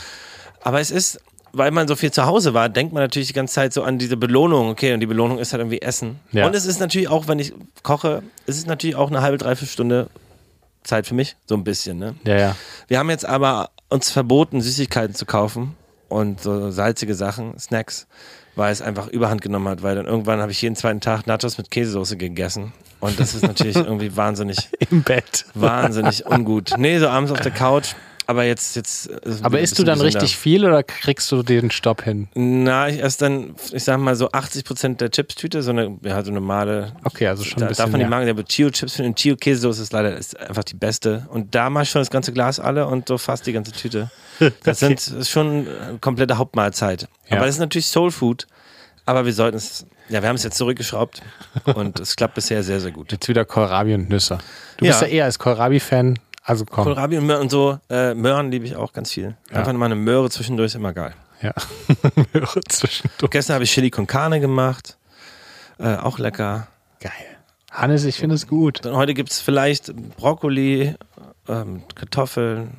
[0.63, 1.21] Aber es ist,
[1.53, 3.99] weil man so viel zu Hause war, denkt man natürlich die ganze Zeit so an
[3.99, 4.69] diese Belohnung.
[4.69, 6.21] Okay, und die Belohnung ist halt irgendwie Essen.
[6.33, 6.47] Ja.
[6.47, 9.73] Und es ist natürlich auch, wenn ich koche, es ist natürlich auch eine halbe, dreiviertel
[9.73, 10.11] Stunde
[10.83, 11.99] Zeit für mich, so ein bisschen.
[11.99, 12.15] Ne?
[12.25, 12.57] Ja, ja.
[12.89, 15.77] Wir haben jetzt aber uns verboten, Süßigkeiten zu kaufen
[16.09, 18.07] und so salzige Sachen, Snacks,
[18.57, 21.59] weil es einfach überhand genommen hat, weil dann irgendwann habe ich jeden zweiten Tag Nachos
[21.59, 25.45] mit Käsesoße gegessen und das ist natürlich irgendwie wahnsinnig, Im Bett.
[25.55, 26.73] wahnsinnig ungut.
[26.77, 27.95] Nee, so abends auf der Couch,
[28.31, 29.09] aber jetzt, jetzt.
[29.25, 30.21] es Aber isst du dann gesünder.
[30.23, 32.29] richtig viel oder kriegst du den Stopp hin?
[32.35, 36.23] Na, ich esse dann, ich sag mal so 80 Prozent der Chips-Tüte, so eine, ja,
[36.23, 36.93] so eine normale.
[37.05, 38.19] Okay, also schon ein da, bisschen Darf man die mehr.
[38.19, 41.27] machen, aber Chio-Chips den Chio-Käsesoße ist leider ist einfach die beste.
[41.31, 44.11] Und da mach ich schon das ganze Glas alle und so fast die ganze Tüte.
[44.65, 47.09] Das sind das ist schon eine komplette Hauptmahlzeit.
[47.29, 47.37] Ja.
[47.37, 48.47] Aber das ist natürlich Soul Food.
[49.07, 51.21] Aber wir sollten es, ja, wir haben es jetzt zurückgeschraubt
[51.75, 53.13] und es klappt bisher sehr, sehr gut.
[53.13, 54.39] Jetzt wieder Kohlrabi und Nüsse.
[54.79, 54.93] Du Ja.
[54.93, 56.85] bist ja eher als Kohlrabi-Fan, also komm.
[56.85, 59.37] Kohlrabi und Möhren und so, äh, Möhren liebe ich auch ganz viel.
[59.53, 61.15] Einfach mal eine Möhre zwischendurch ist immer geil.
[61.43, 61.53] Ja.
[62.33, 63.31] Möhre zwischendurch.
[63.31, 64.97] Gestern habe ich Chili con Carne gemacht.
[65.79, 66.67] Äh, auch lecker.
[67.01, 67.13] Geil.
[67.71, 68.85] Hannes, ich finde es gut.
[68.85, 70.95] Dann heute gibt es vielleicht Brokkoli,
[71.49, 72.73] ähm, Kartoffeln,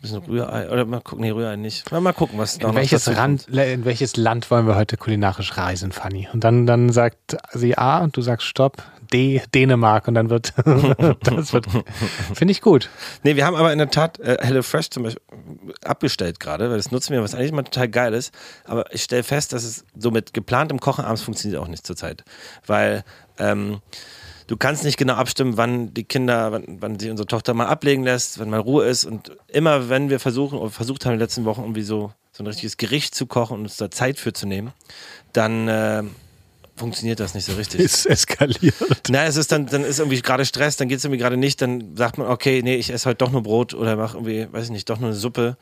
[0.00, 0.70] bisschen Rührei.
[0.70, 1.90] Oder mal gucken, nee, Rührei nicht.
[1.90, 4.96] Mal, mal gucken, was da In noch welches, Rand, in welches Land wollen wir heute
[4.96, 6.28] kulinarisch reisen, Fanny?
[6.32, 8.82] Und dann, dann sagt sie A und du sagst Stopp,
[9.14, 10.08] D, Dänemark.
[10.08, 10.52] Und dann wird,
[11.22, 11.66] das wird,
[12.34, 12.90] finde ich gut.
[13.22, 15.22] Nee, wir haben aber in der Tat äh, HelloFresh zum Beispiel
[15.84, 18.34] abgestellt gerade, weil das nutzen wir, was eigentlich immer total geil ist.
[18.64, 22.24] Aber ich stelle fest, dass es so mit geplantem Kochen abends funktioniert auch nicht zurzeit.
[22.66, 23.04] Weil
[23.38, 23.80] ähm,
[24.48, 28.02] du kannst nicht genau abstimmen, wann die Kinder, wann, wann sie unsere Tochter mal ablegen
[28.02, 29.04] lässt, wenn mal Ruhe ist.
[29.04, 32.42] Und immer, wenn wir versuchen, oder versucht haben in den letzten Wochen irgendwie so, so
[32.42, 34.72] ein richtiges Gericht zu kochen und uns da Zeit für zu nehmen,
[35.32, 36.02] dann äh,
[36.76, 37.80] funktioniert das nicht so richtig.
[37.80, 38.74] Ist eskaliert.
[39.08, 41.60] Na, es ist dann, dann ist irgendwie gerade Stress, dann geht es irgendwie gerade nicht,
[41.62, 44.64] dann sagt man, okay, nee, ich esse heute doch nur Brot oder mache irgendwie, weiß
[44.64, 45.56] ich nicht, doch nur eine Suppe.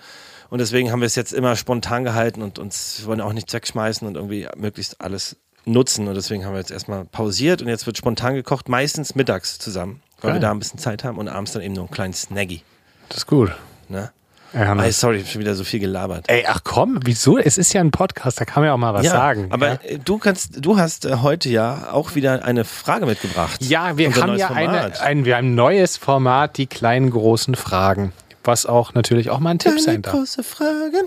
[0.50, 4.06] Und deswegen haben wir es jetzt immer spontan gehalten und uns wollen auch nichts wegschmeißen
[4.06, 6.08] und irgendwie möglichst alles nutzen.
[6.08, 10.02] Und deswegen haben wir jetzt erstmal pausiert und jetzt wird spontan gekocht, meistens mittags zusammen,
[10.20, 10.40] weil Geil.
[10.40, 12.62] wir da ein bisschen Zeit haben und abends dann eben nur einen kleinen Snaggy.
[13.08, 13.52] Das ist gut.
[13.88, 14.12] Ne?
[14.54, 15.00] Ey, Hannes.
[15.00, 16.26] sorry, ich habe schon wieder so viel gelabert.
[16.28, 17.38] Ey, ach komm, wieso?
[17.38, 19.46] Es ist ja ein Podcast, da kann man ja auch mal was ja, sagen.
[19.50, 19.78] aber ja?
[19.82, 23.62] äh, du kannst, du hast äh, heute ja auch wieder eine Frage mitgebracht.
[23.62, 28.12] Ja, wir haben ja eine, ein, wir haben ein neues Format, die kleinen großen Fragen.
[28.44, 30.14] Was auch natürlich auch mal ein Tipp sein darf.
[30.14, 31.06] große Fragen.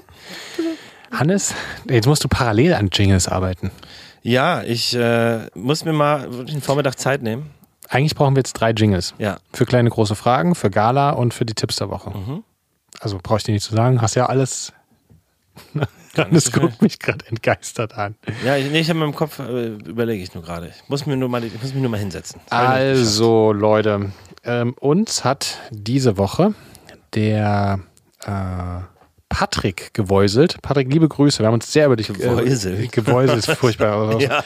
[1.12, 1.54] Hannes,
[1.90, 3.72] jetzt musst du parallel an Jingles arbeiten.
[4.24, 7.52] Ja, ich äh, muss mir mal einen Vormittag Zeit nehmen.
[7.90, 9.14] Eigentlich brauchen wir jetzt drei Jingles.
[9.20, 9.38] Ja.
[9.54, 12.10] Für kleine große Fragen, für Gala und für die Tipps der Woche.
[12.10, 12.44] Mhm.
[13.00, 14.74] Also brauche ich dir nicht zu sagen, hast ja alles.
[16.18, 18.16] Hannes so guckt mich gerade entgeistert an.
[18.44, 20.68] Ja, ich, nee, ich habe in meinem Kopf, äh, überlege ich nur gerade.
[20.68, 22.40] Ich muss mir nur mal, ich muss mich nur mal hinsetzen.
[22.50, 24.12] Also, Leute,
[24.44, 26.54] ähm, uns hat diese Woche
[27.14, 27.80] der
[28.26, 28.95] äh,
[29.36, 30.62] Patrick gewäuselt.
[30.62, 31.40] Patrick, liebe Grüße.
[31.40, 32.80] Wir haben uns sehr über dich Gewäuselt.
[32.80, 34.18] Äh, gewäuselt ist furchtbar.
[34.22, 34.42] Ja.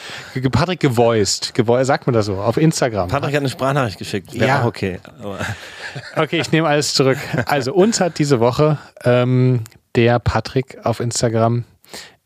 [0.50, 1.54] Patrick gevoiced.
[1.54, 2.34] Gevo sagt man das so?
[2.38, 3.06] Auf Instagram.
[3.08, 4.34] Patrick hat eine Sprachnachricht geschickt.
[4.34, 4.64] Wäre Ja.
[4.66, 4.98] okay.
[6.16, 7.18] Okay, ich nehme alles zurück.
[7.46, 9.62] Also, uns hat diese Woche ähm,
[9.94, 11.64] der Patrick auf Instagram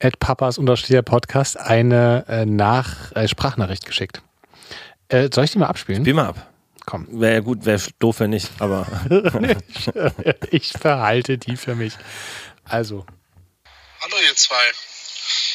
[0.00, 0.58] at papas
[1.04, 4.22] Podcast eine äh, nach, äh, Sprachnachricht geschickt.
[5.08, 6.02] Äh, soll ich die mal abspielen?
[6.02, 6.46] spiel mal ab.
[6.86, 7.06] Komm.
[7.10, 8.50] Wäre ja gut, wäre doof, wenn nicht.
[8.58, 8.86] Aber
[10.50, 11.96] ich verhalte die für mich.
[12.66, 13.04] Also,
[14.00, 14.72] Hallo ihr zwei.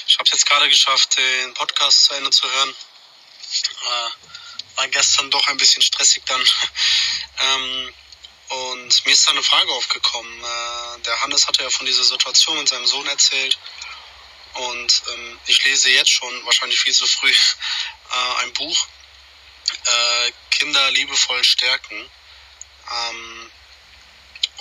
[0.07, 2.69] Ich habe es jetzt gerade geschafft, den Podcast zu Ende zu hören.
[2.69, 6.41] Äh, war gestern doch ein bisschen stressig dann.
[7.39, 7.93] ähm,
[8.49, 10.43] und mir ist da eine Frage aufgekommen.
[10.43, 13.57] Äh, der Hannes hatte ja von dieser Situation mit seinem Sohn erzählt.
[14.53, 17.31] Und ähm, ich lese jetzt schon, wahrscheinlich viel zu früh,
[18.11, 18.87] äh, ein Buch.
[20.49, 22.09] Kinder liebevoll stärken.
[22.91, 23.51] Ähm,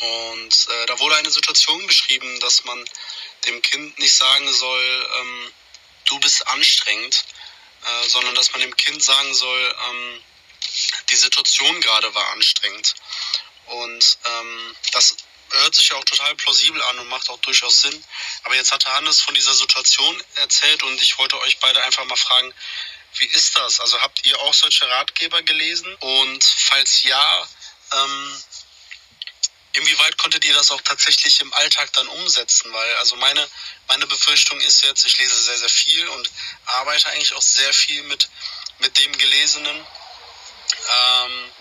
[0.00, 2.84] und äh, da wurde eine Situation beschrieben, dass man
[3.46, 5.52] dem Kind nicht sagen soll, ähm,
[6.04, 7.24] du bist anstrengend,
[7.84, 10.22] äh, sondern dass man dem Kind sagen soll, ähm,
[11.10, 12.94] die Situation gerade war anstrengend.
[13.66, 15.16] Und ähm, das
[15.50, 18.04] hört sich ja auch total plausibel an und macht auch durchaus Sinn.
[18.44, 22.16] Aber jetzt hatte Hannes von dieser Situation erzählt und ich wollte euch beide einfach mal
[22.16, 22.52] fragen,
[23.16, 23.80] wie ist das?
[23.80, 25.92] Also habt ihr auch solche Ratgeber gelesen?
[25.96, 27.48] Und falls ja,
[27.92, 28.42] ähm,
[29.72, 32.72] inwieweit konntet ihr das auch tatsächlich im Alltag dann umsetzen?
[32.72, 33.48] Weil also meine,
[33.88, 36.30] meine Befürchtung ist jetzt, ich lese sehr, sehr viel und
[36.66, 38.28] arbeite eigentlich auch sehr viel mit,
[38.78, 39.76] mit dem Gelesenen.
[40.88, 41.52] Ähm,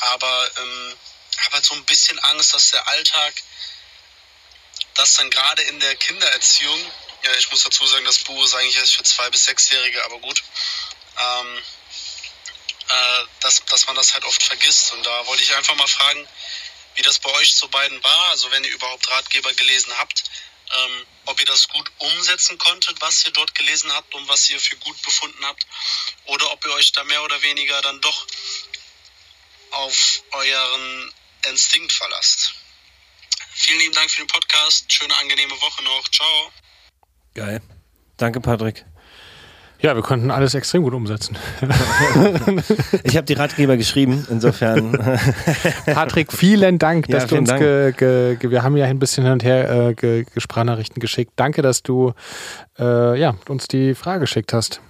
[0.00, 0.96] aber ähm,
[1.38, 3.34] habe halt so ein bisschen Angst, dass der Alltag,
[4.94, 6.92] dass dann gerade in der Kindererziehung,
[7.24, 10.18] ja, ich muss dazu sagen, das Buch ist eigentlich erst für zwei bis sechsjährige, aber
[10.18, 10.42] gut,
[11.18, 11.62] ähm,
[12.88, 14.92] äh, dass, dass man das halt oft vergisst.
[14.92, 16.28] Und da wollte ich einfach mal fragen,
[16.96, 20.24] wie das bei euch zu beiden war, also wenn ihr überhaupt Ratgeber gelesen habt,
[20.76, 24.60] ähm, ob ihr das gut umsetzen konntet, was ihr dort gelesen habt und was ihr
[24.60, 25.66] für gut befunden habt,
[26.26, 28.26] oder ob ihr euch da mehr oder weniger dann doch
[29.72, 31.12] auf euren
[31.46, 32.54] Instinkt verlasst.
[33.54, 34.90] Vielen lieben Dank für den Podcast.
[34.92, 36.08] Schöne, angenehme Woche noch.
[36.08, 36.52] Ciao.
[37.34, 37.60] Geil.
[38.16, 38.84] Danke, Patrick.
[39.82, 41.36] Ja, wir konnten alles extrem gut umsetzen.
[43.02, 44.92] ich habe die Ratgeber geschrieben, insofern.
[45.86, 49.00] Patrick, vielen Dank, dass Ja, du uns, vielen ge, ge, ge, wir haben ja ein
[49.00, 51.32] bisschen hin und her äh, Sprachnachrichten geschickt.
[51.34, 52.12] Danke, dass du
[52.78, 54.80] äh, ja, uns die Frage geschickt hast.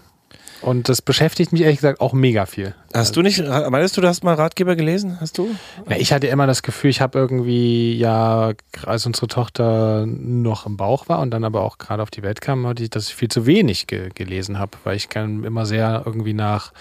[0.62, 2.74] Und das beschäftigt mich ehrlich gesagt auch mega viel.
[2.94, 5.18] Hast du nicht, meinst du, du hast mal Ratgeber gelesen?
[5.20, 5.48] Hast du?
[5.88, 8.52] Ja, ich hatte immer das Gefühl, ich habe irgendwie, ja,
[8.86, 12.40] als unsere Tochter noch im Bauch war und dann aber auch gerade auf die Welt
[12.40, 15.66] kam, hatte ich, dass ich viel zu wenig ge gelesen habe, weil ich kann immer
[15.66, 16.72] sehr irgendwie nach,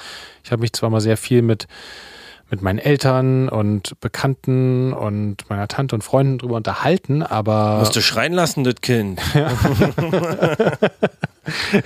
[0.44, 1.68] ich habe mich zwar mal sehr viel mit
[2.52, 8.02] mit meinen Eltern und Bekannten und meiner Tante und Freunden drüber unterhalten, aber Musst du
[8.02, 9.22] schreien lassen, das Kind.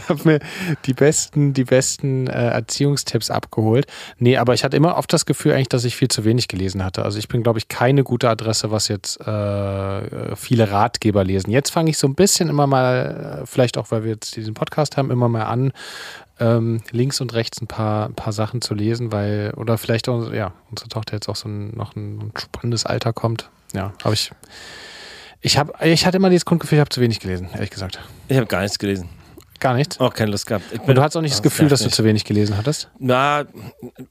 [0.10, 0.40] habe mir
[0.86, 3.86] die besten, die besten äh, Erziehungstipps abgeholt.
[4.18, 6.84] Nee, aber ich hatte immer oft das Gefühl eigentlich, dass ich viel zu wenig gelesen
[6.84, 7.04] hatte.
[7.04, 11.52] Also ich bin, glaube ich, keine gute Adresse, was jetzt äh, viele Ratgeber lesen.
[11.52, 14.54] Jetzt fange ich so ein bisschen immer mal, äh, vielleicht auch, weil wir jetzt diesen
[14.54, 15.72] Podcast haben, immer mal an,
[16.40, 20.32] ähm, links und rechts ein paar, ein paar Sachen zu lesen, weil, oder vielleicht auch,
[20.32, 23.50] ja, unsere Tochter jetzt auch so ein, noch ein spannendes Alter kommt.
[23.74, 24.32] Ja, habe ich.
[25.42, 28.00] Ich, hab, ich hatte immer dieses Grundgefühl, ich habe zu wenig gelesen, ehrlich gesagt.
[28.28, 29.10] Ich habe gar nichts gelesen.
[29.60, 30.00] Gar nichts?
[30.00, 30.66] Auch keine Lust gehabt.
[30.86, 31.96] Und du hattest auch nicht das Gefühl, dass du nicht.
[31.96, 32.90] zu wenig gelesen hattest?
[33.00, 33.46] Na,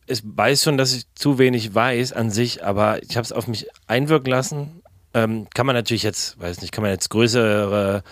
[0.07, 3.47] ich weiß schon, dass ich zu wenig weiß an sich, aber ich habe es auf
[3.47, 4.83] mich einwirken lassen.
[5.13, 8.03] Ähm, kann man natürlich jetzt, weiß nicht, kann man jetzt größere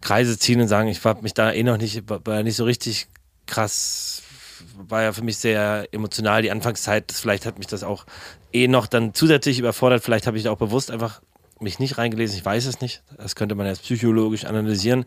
[0.00, 2.02] Kreise ziehen und sagen, ich habe mich da eh noch nicht,
[2.44, 3.08] nicht so richtig
[3.46, 4.22] krass,
[4.76, 7.12] war ja für mich sehr emotional die Anfangszeit.
[7.12, 8.04] Vielleicht hat mich das auch
[8.52, 10.02] eh noch dann zusätzlich überfordert.
[10.02, 11.20] Vielleicht habe ich auch bewusst einfach
[11.62, 12.36] mich nicht reingelesen.
[12.36, 13.02] Ich weiß es nicht.
[13.16, 15.04] Das könnte man jetzt psychologisch analysieren.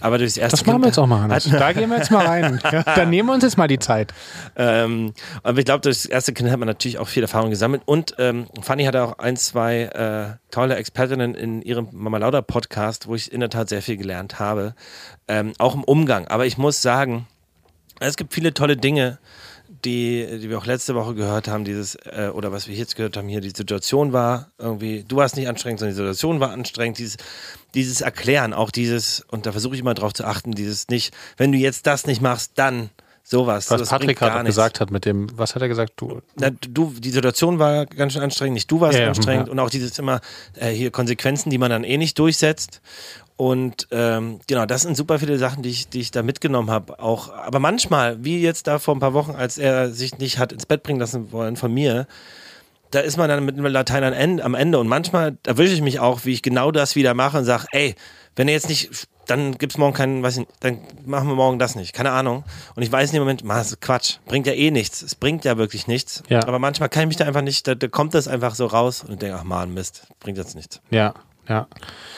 [0.00, 1.48] Aber durchs erste Das machen wir jetzt auch mal, Hannes.
[1.50, 2.60] Da gehen wir jetzt mal rein.
[2.70, 4.12] Ja, dann nehmen wir uns jetzt mal die Zeit.
[4.56, 7.82] Ähm, aber ich glaube, durch das erste Kind hat man natürlich auch viel Erfahrung gesammelt.
[7.86, 13.06] Und ähm, Fanny hatte auch ein, zwei äh, tolle Expertinnen in ihrem Mama Lauda Podcast,
[13.06, 14.74] wo ich in der Tat sehr viel gelernt habe.
[15.28, 16.28] Ähm, auch im Umgang.
[16.28, 17.26] Aber ich muss sagen,
[18.00, 19.18] es gibt viele tolle Dinge,
[19.84, 23.16] die, die wir auch letzte Woche gehört haben, dieses, äh, oder was wir jetzt gehört
[23.16, 26.98] haben, hier, die Situation war irgendwie, du warst nicht anstrengend, sondern die Situation war anstrengend,
[26.98, 27.16] dieses,
[27.74, 31.52] dieses Erklären, auch dieses, und da versuche ich immer drauf zu achten, dieses nicht, wenn
[31.52, 32.90] du jetzt das nicht machst, dann
[33.22, 33.70] sowas.
[33.70, 35.92] Was das Patrick gerade gesagt hat mit dem, was hat er gesagt?
[35.96, 39.52] Du, Na, du, die Situation war ganz schön anstrengend, nicht du warst ja, anstrengend ja.
[39.52, 40.20] und auch dieses immer
[40.54, 42.80] äh, hier Konsequenzen, die man dann eh nicht durchsetzt.
[43.38, 46.98] Und ähm, genau, das sind super viele Sachen, die ich, die ich da mitgenommen habe.
[46.98, 50.52] Auch, aber manchmal, wie jetzt da vor ein paar Wochen, als er sich nicht hat
[50.52, 52.08] ins Bett bringen lassen wollen von mir,
[52.90, 54.80] da ist man dann mit Latein am Ende.
[54.80, 57.94] Und manchmal erwische ich mich auch, wie ich genau das wieder mache und sage, ey,
[58.34, 58.90] wenn er jetzt nicht,
[59.28, 61.92] dann gibt's morgen keinen, weiß ich nicht, dann machen wir morgen das nicht.
[61.92, 62.42] Keine Ahnung.
[62.74, 64.16] Und ich weiß in dem Moment, man, das ist Quatsch.
[64.26, 65.00] Bringt ja eh nichts.
[65.00, 66.24] Es bringt ja wirklich nichts.
[66.28, 66.40] Ja.
[66.40, 69.04] Aber manchmal kann ich mich da einfach nicht, da, da kommt das einfach so raus
[69.04, 70.80] und ich denke, ach man, Mist, bringt jetzt nichts.
[70.90, 71.14] ja,
[71.48, 71.66] ja.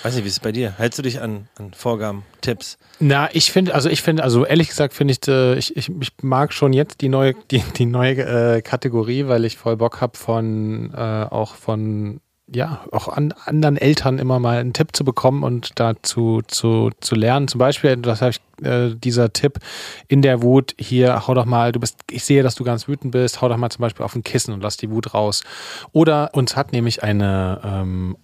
[0.03, 0.75] Weiß nicht, wie ist es bei dir?
[0.77, 2.79] Hältst du dich an, an Vorgaben, Tipps?
[2.99, 6.13] Na, ich finde, also ich finde, also ehrlich gesagt finde ich, äh, ich, ich, ich
[6.23, 10.17] mag schon jetzt die neue, die, die neue äh, Kategorie, weil ich voll Bock habe
[10.17, 12.21] von äh, auch von
[12.53, 17.15] ja, auch an anderen Eltern immer mal einen Tipp zu bekommen und dazu zu, zu
[17.15, 17.47] lernen.
[17.47, 19.59] Zum Beispiel, das habe ich, äh, dieser Tipp
[20.09, 23.13] in der Wut hier, hau doch mal, du bist, ich sehe, dass du ganz wütend
[23.13, 25.45] bist, hau doch mal zum Beispiel auf ein Kissen und lass die Wut raus.
[25.93, 28.17] Oder uns hat nämlich eine, ähm,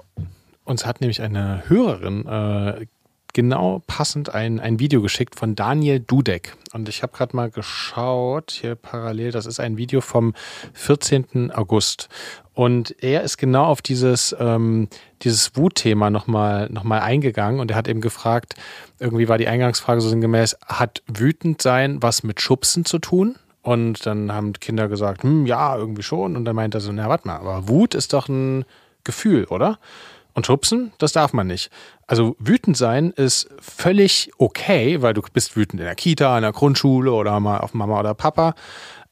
[0.66, 2.87] uns hat nämlich eine Hörerin äh,
[3.33, 6.57] genau passend ein, ein Video geschickt von Daniel Dudek.
[6.72, 10.35] Und ich habe gerade mal geschaut, hier parallel, das ist ein Video vom
[10.72, 11.52] 14.
[11.52, 12.09] August.
[12.54, 14.88] Und er ist genau auf dieses, ähm,
[15.21, 18.54] dieses Wutthema nochmal noch mal eingegangen und er hat eben gefragt,
[18.98, 23.37] irgendwie war die Eingangsfrage so sinngemäß, hat wütend sein was mit Schubsen zu tun?
[23.60, 26.37] Und dann haben Kinder gesagt, hm, ja, irgendwie schon.
[26.37, 28.64] Und dann meint er so, na, warte mal, aber Wut ist doch ein
[29.04, 29.79] Gefühl, oder?
[30.37, 31.70] Und schubsen, das darf man nicht.
[32.06, 36.52] Also wütend sein ist völlig okay, weil du bist wütend in der Kita, in der
[36.52, 38.54] Grundschule oder mal auf Mama oder Papa.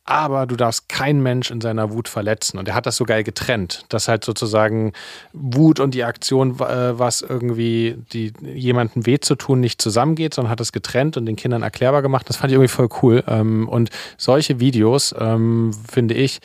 [0.06, 2.58] aber du darfst keinen Mensch in seiner Wut verletzen.
[2.58, 4.92] Und er hat das so geil getrennt, dass halt sozusagen
[5.32, 10.50] Wut und die Aktion, äh, was irgendwie die, jemandem weh zu tun, nicht zusammengeht, sondern
[10.50, 12.28] hat es getrennt und den Kindern erklärbar gemacht.
[12.28, 13.24] Das fand ich irgendwie voll cool.
[13.26, 16.40] Ähm, und solche Videos, ähm, finde ich,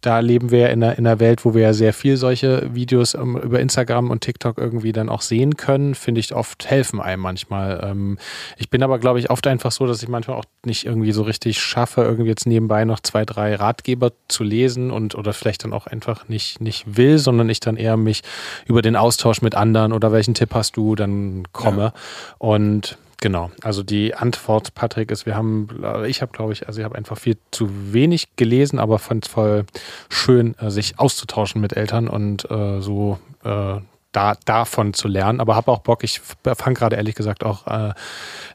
[0.00, 3.14] da leben wir in einer, in einer Welt, wo wir ja sehr viel solche Videos
[3.14, 7.00] um, ähm, über Instagram und TikTok irgendwie dann auch sehen können, finde ich oft helfen
[7.00, 7.80] einem manchmal.
[7.82, 8.18] Ähm,
[8.56, 11.22] ich bin aber, glaube ich, oft einfach so, dass ich manchmal auch nicht irgendwie so
[11.22, 15.72] richtig schaffe, irgendwie jetzt nebenbei noch zwei, drei Ratgeber zu lesen und oder vielleicht dann
[15.72, 18.22] auch einfach nicht, nicht will, sondern ich dann eher mich
[18.66, 21.82] über den Austausch mit anderen oder welchen Tipp hast du dann komme.
[21.82, 21.92] Ja.
[22.38, 25.68] Und Genau, also die Antwort, Patrick, ist, wir haben,
[26.06, 29.32] ich habe, glaube ich, also ich habe einfach viel zu wenig gelesen, aber fand es
[29.32, 29.64] voll
[30.08, 33.80] schön, äh, sich auszutauschen mit Eltern und äh, so äh,
[34.12, 35.40] da, davon zu lernen.
[35.40, 37.92] Aber habe auch Bock, ich fange gerade ehrlich gesagt auch äh,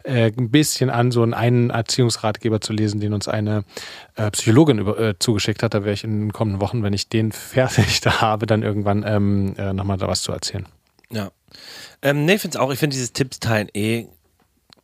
[0.04, 3.66] äh, ein bisschen an, so einen Erziehungsratgeber zu lesen, den uns eine
[4.16, 5.74] äh, Psychologin über, äh, zugeschickt hat.
[5.74, 9.04] Da werde ich in den kommenden Wochen, wenn ich den fertig da habe, dann irgendwann
[9.06, 10.66] ähm, äh, nochmal da was zu erzählen.
[11.12, 11.32] Ja.
[12.02, 14.08] Ähm, nee, finde es auch, ich finde dieses Tipps teilen eh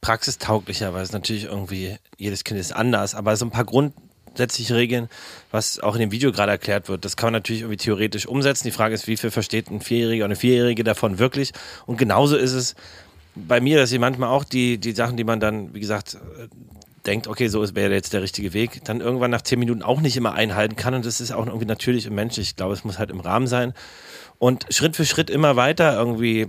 [0.02, 5.10] praxistauglicher, weil es natürlich irgendwie, jedes Kind ist anders, aber so ein paar grundsätzliche Regeln,
[5.52, 8.66] was auch in dem Video gerade erklärt wird, das kann man natürlich irgendwie theoretisch umsetzen.
[8.66, 11.52] Die Frage ist, wie viel versteht ein Vierjähriger oder eine Vierjährige davon wirklich?
[11.86, 12.76] Und genauso ist es
[13.36, 16.47] bei mir, dass ich manchmal auch die, die Sachen, die man dann, wie gesagt, äh,
[17.06, 20.18] denkt, okay, so wäre jetzt der richtige Weg, dann irgendwann nach zehn Minuten auch nicht
[20.18, 20.93] immer einhalten kann.
[20.93, 22.50] Und das ist auch irgendwie natürlich und menschlich.
[22.50, 23.74] Ich glaube, es muss halt im Rahmen sein.
[24.38, 26.47] Und Schritt für Schritt immer weiter irgendwie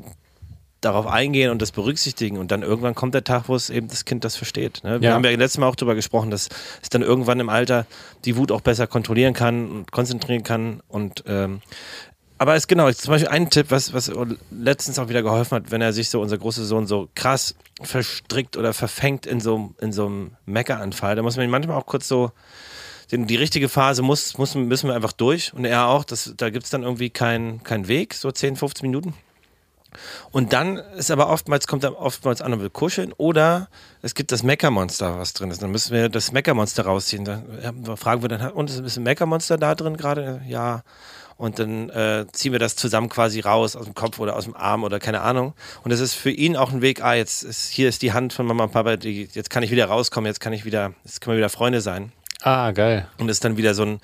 [0.81, 4.05] darauf eingehen und das berücksichtigen und dann irgendwann kommt der Tag, wo es eben das
[4.05, 4.83] Kind das versteht.
[4.83, 5.01] Ne?
[5.01, 5.15] Wir ja.
[5.15, 6.49] haben ja letztes Mal auch darüber gesprochen, dass
[6.83, 7.87] es dann irgendwann im Alter
[8.25, 11.61] die Wut auch besser kontrollieren kann und konzentrieren kann und ähm,
[12.41, 14.11] aber es ist genau, zum Beispiel ein Tipp, was, was
[14.51, 18.57] letztens auch wieder geholfen hat, wenn er sich so, unser großer Sohn, so krass verstrickt
[18.57, 22.09] oder verfängt in so, in so einem Meckeranfall, da muss man ihn manchmal auch kurz
[22.09, 22.33] so,
[23.13, 26.49] den, die richtige Phase muss, muss, müssen wir einfach durch und er auch, das, da
[26.49, 29.13] gibt es dann irgendwie keinen kein Weg, so 10, 15 Minuten.
[30.31, 33.69] Und dann ist aber oftmals, kommt er oftmals an und will kuscheln oder
[34.03, 35.63] es gibt das Meckermonster, was drin ist.
[35.63, 37.25] Dann müssen wir das Meckermonster rausziehen.
[37.25, 40.43] Dann fragen wir dann, und ist ein Meckermonster da drin gerade?
[40.47, 40.83] Ja.
[41.37, 44.55] Und dann äh, ziehen wir das zusammen quasi raus aus dem Kopf oder aus dem
[44.55, 45.55] Arm oder keine Ahnung.
[45.83, 48.35] Und das ist für ihn auch ein Weg, ah, jetzt ist, hier ist die Hand
[48.35, 51.23] von Mama und Papa, die, jetzt kann ich wieder rauskommen, jetzt kann ich wieder, jetzt
[51.23, 52.13] können wir wieder Freunde sein.
[52.43, 53.09] Ah, geil.
[53.17, 54.01] Und das ist dann wieder so ein,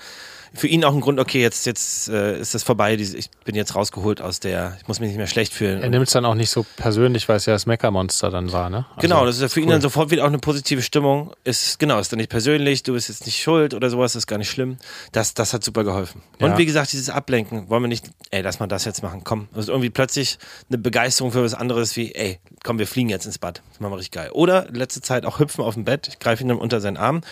[0.57, 3.75] für ihn auch ein Grund, okay, jetzt, jetzt äh, ist das vorbei, ich bin jetzt
[3.75, 5.83] rausgeholt aus der, ich muss mich nicht mehr schlecht fühlen.
[5.83, 8.71] Er nimmt es dann auch nicht so persönlich, weil es ja das Meckermonster dann war,
[8.71, 8.87] ne?
[8.97, 9.67] Also, genau, das ist ja für cool.
[9.67, 11.33] ihn dann sofort wieder auch eine positive Stimmung.
[11.45, 14.39] Ist, genau, ist dann nicht persönlich, du bist jetzt nicht schuld oder sowas, ist gar
[14.39, 14.79] nicht schlimm.
[15.13, 16.23] Das, das hat super geholfen.
[16.41, 16.59] Und ja.
[16.59, 19.49] wie gesagt, dieses Ablenken, wollen wir nicht, ey, lass mal das jetzt machen, komm.
[19.53, 20.39] Das ist irgendwie plötzlich
[20.69, 23.63] eine Begeisterung für was anderes wie, ey, komm, wir fliegen jetzt ins Bad.
[23.71, 24.31] Das machen wir richtig geil.
[24.33, 26.09] Oder letzte Zeit auch hüpfen auf dem Bett.
[26.09, 27.23] Ich greife ihn dann unter seinen Arm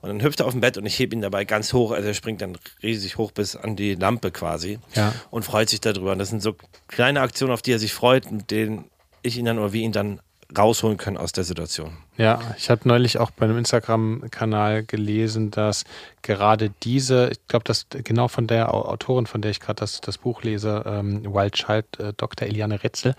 [0.00, 1.92] und dann hüpft er auf dem Bett und ich hebe ihn dabei ganz hoch.
[1.92, 5.12] Also er springt dann riesig hoch bis an die Lampe quasi ja.
[5.30, 6.12] und freut sich darüber.
[6.12, 6.54] Und das sind so
[6.88, 8.84] kleine Aktionen, auf die er sich freut, mit denen
[9.22, 10.20] ich ihn dann oder wir ihn dann
[10.56, 11.96] rausholen können aus der Situation.
[12.16, 15.84] Ja, ich habe neulich auch bei einem Instagram-Kanal gelesen, dass
[16.20, 20.18] gerade diese, ich glaube, dass genau von der Autorin, von der ich gerade das, das
[20.18, 22.48] Buch lese, ähm, Wild Child, äh, Dr.
[22.48, 23.14] Eliane Retzel,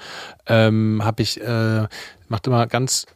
[0.46, 1.88] ähm, habe ich, äh,
[2.28, 3.08] macht immer ganz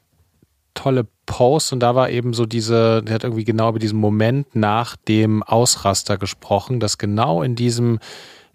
[0.78, 4.56] tolle Posts und da war eben so diese, der hat irgendwie genau über diesen Moment
[4.56, 8.00] nach dem Ausraster gesprochen, dass genau in diesem,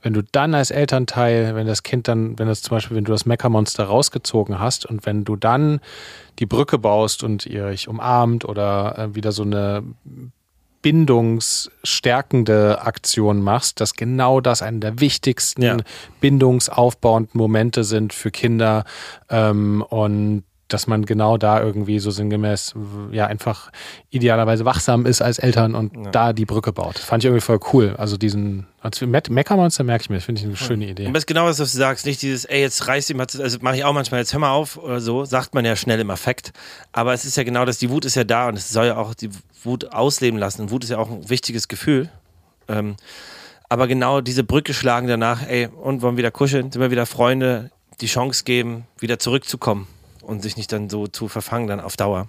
[0.00, 3.12] wenn du dann als Elternteil, wenn das Kind dann, wenn das zum Beispiel, wenn du
[3.12, 5.80] das Meckermonster rausgezogen hast und wenn du dann
[6.38, 9.82] die Brücke baust und ihr euch umarmt oder äh, wieder so eine
[10.80, 15.76] bindungsstärkende Aktion machst, dass genau das eine der wichtigsten ja.
[16.20, 18.84] bindungsaufbauenden Momente sind für Kinder
[19.30, 22.74] ähm, und dass man genau da irgendwie so sinngemäß
[23.10, 23.70] ja einfach
[24.10, 26.10] idealerweise wachsam ist als Eltern und ja.
[26.10, 26.98] da die Brücke baut.
[26.98, 27.94] Fand ich irgendwie voll cool.
[27.98, 31.06] Also diesen als Meckermonster merke ich mir, finde ich eine schöne Idee.
[31.06, 33.76] Und das ist genau, was du sagst, nicht dieses, ey, jetzt reißt ihm, also mache
[33.76, 36.52] ich auch manchmal, jetzt hör mal auf oder so, sagt man ja schnell im Affekt.
[36.90, 38.96] Aber es ist ja genau das, die Wut ist ja da und es soll ja
[38.96, 39.30] auch die
[39.62, 40.62] Wut ausleben lassen.
[40.62, 42.10] Und Wut ist ja auch ein wichtiges Gefühl.
[42.68, 42.96] Ähm,
[43.68, 47.70] aber genau diese Brücke schlagen danach, ey, und wollen wieder kuscheln, sind wir wieder Freunde,
[48.00, 49.86] die Chance geben, wieder zurückzukommen
[50.22, 52.28] und sich nicht dann so zu verfangen dann auf Dauer.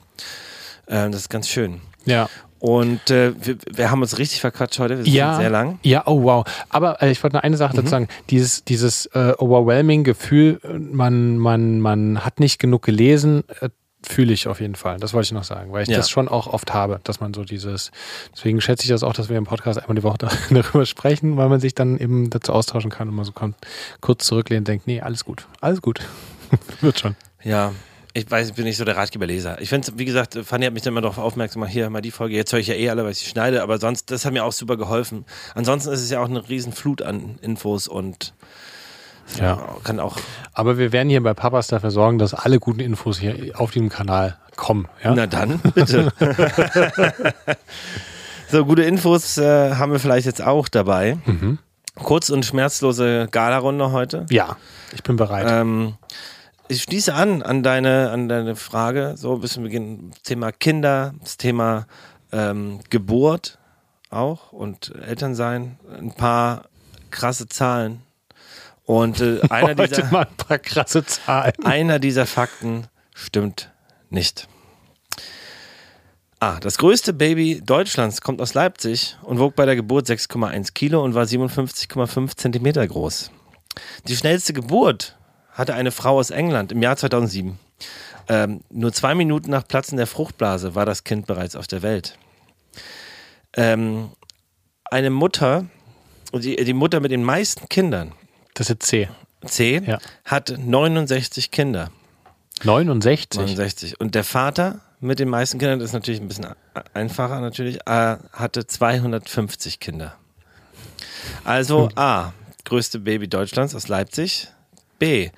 [0.87, 1.81] Ähm, das ist ganz schön.
[2.05, 2.29] Ja.
[2.59, 4.97] Und äh, wir, wir, haben uns richtig verquatscht heute.
[4.97, 5.79] Wir sind ja, sehr lang.
[5.83, 6.45] Ja, oh wow.
[6.69, 7.77] Aber äh, ich wollte noch eine Sache mhm.
[7.77, 8.07] dazu sagen.
[8.29, 13.69] Dieses, dieses äh, overwhelming Gefühl, man, man, man hat nicht genug gelesen, äh,
[14.07, 14.97] fühle ich auf jeden Fall.
[14.97, 15.97] Das wollte ich noch sagen, weil ich ja.
[15.97, 17.91] das schon auch oft habe, dass man so dieses,
[18.33, 20.17] deswegen schätze ich das auch, dass wir im Podcast einmal die Woche
[20.49, 23.55] darüber sprechen, weil man sich dann eben dazu austauschen kann und man so kommt,
[24.01, 26.01] kurz zurücklehnt und denkt, nee, alles gut, alles gut.
[26.81, 27.15] Wird schon.
[27.43, 27.73] Ja,
[28.13, 29.59] ich weiß, ich bin nicht so der Ratgeberleser.
[29.61, 32.11] Ich finde wie gesagt, Fanny hat mich dann immer darauf aufmerksam gemacht, hier mal die
[32.11, 34.33] Folge, jetzt höre ich ja eh alle, weil ich sie schneide, aber sonst, das hat
[34.33, 35.25] mir auch super geholfen.
[35.55, 38.33] Ansonsten ist es ja auch eine riesen Flut an Infos und
[39.39, 39.77] Ja.
[39.83, 40.17] kann auch,
[40.53, 43.89] Aber wir werden hier bei Papas dafür sorgen, dass alle guten Infos hier auf diesem
[43.89, 44.87] Kanal kommen.
[45.03, 45.15] Ja?
[45.15, 46.13] na dann, bitte.
[48.51, 51.17] so, gute Infos äh, haben wir vielleicht jetzt auch dabei.
[51.95, 54.25] Kurz und schmerzlose Gala-Runde heute.
[54.29, 54.55] ja,
[54.93, 55.47] ich bin bereit.
[55.49, 55.95] Ähm,
[56.67, 60.11] ich schließe an an deine, an deine Frage, so bis zum Beginn.
[60.11, 61.87] Das Thema Kinder, das Thema
[62.31, 63.59] ähm, Geburt
[64.09, 65.77] auch und Elternsein.
[65.97, 66.65] Ein paar
[67.11, 68.01] krasse Zahlen.
[68.85, 71.53] Und äh, einer, Heute dieser, mal ein paar krasse Zahlen.
[71.63, 73.71] einer dieser Fakten stimmt
[74.09, 74.47] nicht.
[76.39, 81.01] Ah, das größte Baby Deutschlands kommt aus Leipzig und wog bei der Geburt 6,1 Kilo
[81.01, 83.31] und war 57,5 Zentimeter groß.
[84.07, 85.17] Die schnellste Geburt
[85.53, 87.57] hatte eine Frau aus England im Jahr 2007.
[88.29, 92.17] Ähm, nur zwei Minuten nach Platzen der Fruchtblase war das Kind bereits auf der Welt.
[93.55, 94.09] Ähm,
[94.85, 95.65] eine Mutter,
[96.33, 98.13] die, die Mutter mit den meisten Kindern,
[98.53, 99.09] Das ist C.
[99.45, 99.99] C, Ja.
[100.25, 101.91] hat 69 Kinder.
[102.63, 103.39] 69.
[103.41, 103.99] 69.
[103.99, 106.47] Und der Vater mit den meisten Kindern, das ist natürlich ein bisschen
[106.93, 110.15] einfacher natürlich, äh, hatte 250 Kinder.
[111.43, 112.31] Also A,
[112.63, 114.47] größte Baby Deutschlands aus Leipzig.
[115.03, 115.31] B,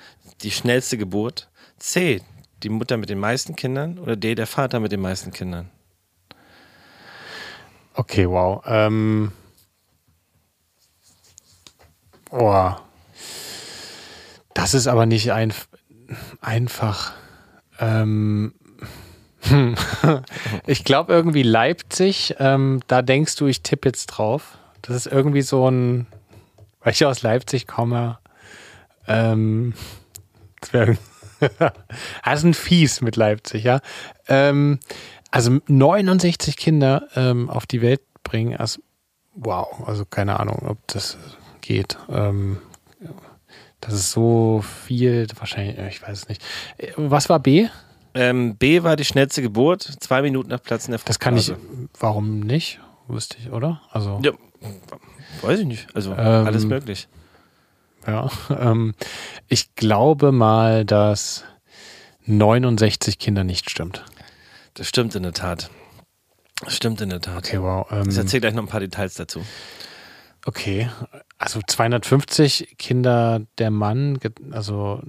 [0.43, 1.49] die schnellste Geburt.
[1.79, 2.21] C,
[2.61, 3.97] die Mutter mit den meisten Kindern.
[3.97, 5.71] Oder D, der Vater mit den meisten Kindern.
[7.95, 8.61] Okay, wow.
[8.67, 9.31] Ähm,
[12.29, 12.73] oh.
[14.53, 15.51] Das ist aber nicht ein,
[16.41, 17.13] einfach.
[17.79, 18.53] Ähm,
[19.39, 19.73] hm.
[20.67, 24.59] ich glaube irgendwie Leipzig, ähm, da denkst du, ich tippe jetzt drauf.
[24.83, 26.05] Das ist irgendwie so ein,
[26.81, 28.19] weil ich aus Leipzig komme,
[29.07, 29.73] ähm,
[30.71, 33.79] ist ein Fies mit Leipzig, ja.
[34.27, 34.79] Ähm,
[35.31, 38.81] also 69 Kinder ähm, auf die Welt bringen, also,
[39.35, 41.17] wow, also keine Ahnung, ob das
[41.61, 41.97] geht.
[42.09, 42.57] Ähm,
[43.81, 46.41] das ist so viel, wahrscheinlich, ich weiß es nicht.
[46.77, 47.67] Äh, Was war B?
[48.13, 51.53] Ähm, B war die schnellste Geburt, zwei Minuten nach Platzen der Das kann ich,
[51.99, 52.79] warum nicht?
[53.07, 53.81] Wüsste ich, oder?
[53.91, 54.31] Also, Ja,
[55.41, 55.87] weiß ich nicht.
[55.93, 57.07] Also Ähm, alles möglich.
[58.07, 58.29] Ja.
[58.49, 58.93] Ähm,
[59.47, 61.43] ich glaube mal, dass
[62.25, 64.03] 69 Kinder nicht stimmt.
[64.73, 65.69] Das stimmt in der Tat.
[66.63, 67.37] Das stimmt in der Tat.
[67.37, 67.87] Okay, wow.
[67.91, 69.41] Ähm, Ich erzähle gleich noch ein paar Details dazu.
[70.45, 70.89] Okay,
[71.39, 74.19] also 250 Kinder der Mann,
[74.51, 75.01] also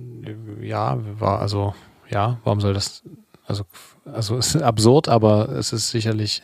[0.60, 1.74] ja, war also
[2.08, 3.02] ja, warum soll das
[3.46, 3.64] also
[4.04, 6.42] also es ist absurd, aber es ist sicherlich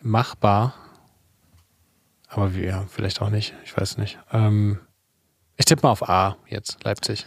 [0.00, 0.74] machbar.
[2.28, 4.18] Aber wie, ja, vielleicht auch nicht, ich weiß nicht.
[4.32, 4.78] Ähm,
[5.56, 7.24] ich tippe mal auf A jetzt, Leipzig.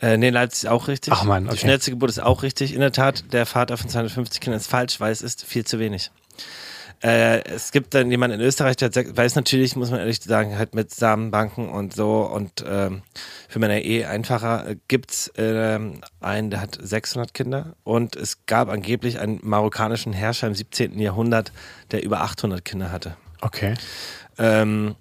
[0.00, 1.12] Äh, nee, Leipzig ist auch richtig.
[1.12, 1.56] Ach Die okay.
[1.56, 2.74] schnellste Geburt ist auch richtig.
[2.74, 5.78] In der Tat, der Vater von 250 Kindern ist falsch, weil es ist viel zu
[5.78, 6.10] wenig.
[7.02, 10.56] Äh, es gibt dann jemanden in Österreich, der hat, es natürlich, muss man ehrlich sagen,
[10.56, 13.02] halt mit Samenbanken und so und ähm,
[13.46, 18.46] für Männer eh einfacher, äh, gibt es ähm, einen, der hat 600 Kinder und es
[18.46, 20.98] gab angeblich einen marokkanischen Herrscher im 17.
[20.98, 21.52] Jahrhundert,
[21.90, 23.16] der über 800 Kinder hatte.
[23.42, 23.74] Okay.
[24.38, 24.94] Ähm,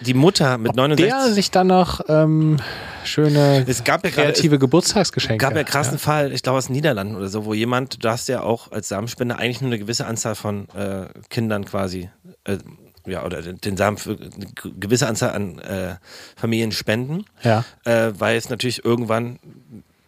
[0.00, 1.08] die Mutter mit Ob 69...
[1.12, 2.58] der sich dann noch ähm,
[3.04, 5.36] schöne Es gab ja kreative Geburtstagsgeschenke.
[5.40, 8.08] gab ja einen krassen Fall, ich glaube aus den Niederlanden oder so, wo jemand, du
[8.08, 12.10] hast ja auch als Samenspender eigentlich nur eine gewisse Anzahl von äh, Kindern quasi,
[12.44, 12.58] äh,
[13.06, 14.46] ja, oder den Samen für eine
[14.78, 15.94] gewisse Anzahl an äh,
[16.36, 17.64] Familien spenden, Ja.
[17.84, 19.38] äh, weil es natürlich irgendwann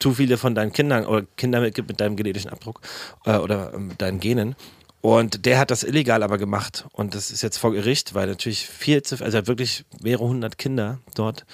[0.00, 2.80] zu viele von deinen Kindern oder Kinder mit, gibt mit deinem genetischen Abdruck
[3.26, 4.54] äh, oder ähm, deinen Genen.
[5.04, 6.86] Und der hat das illegal aber gemacht.
[6.92, 10.98] Und das ist jetzt vor Gericht, weil natürlich viel zu, also wirklich mehrere hundert Kinder
[11.14, 11.44] dort.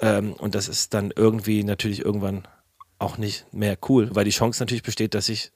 [0.00, 2.46] Ähm, und das ist dann irgendwie natürlich irgendwann
[2.98, 5.50] auch nicht mehr cool, weil die Chance natürlich besteht, dass sich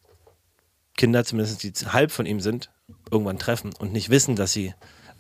[0.97, 2.71] Kinder, zumindest die halb von ihm sind,
[3.11, 4.73] irgendwann treffen und nicht wissen, dass sie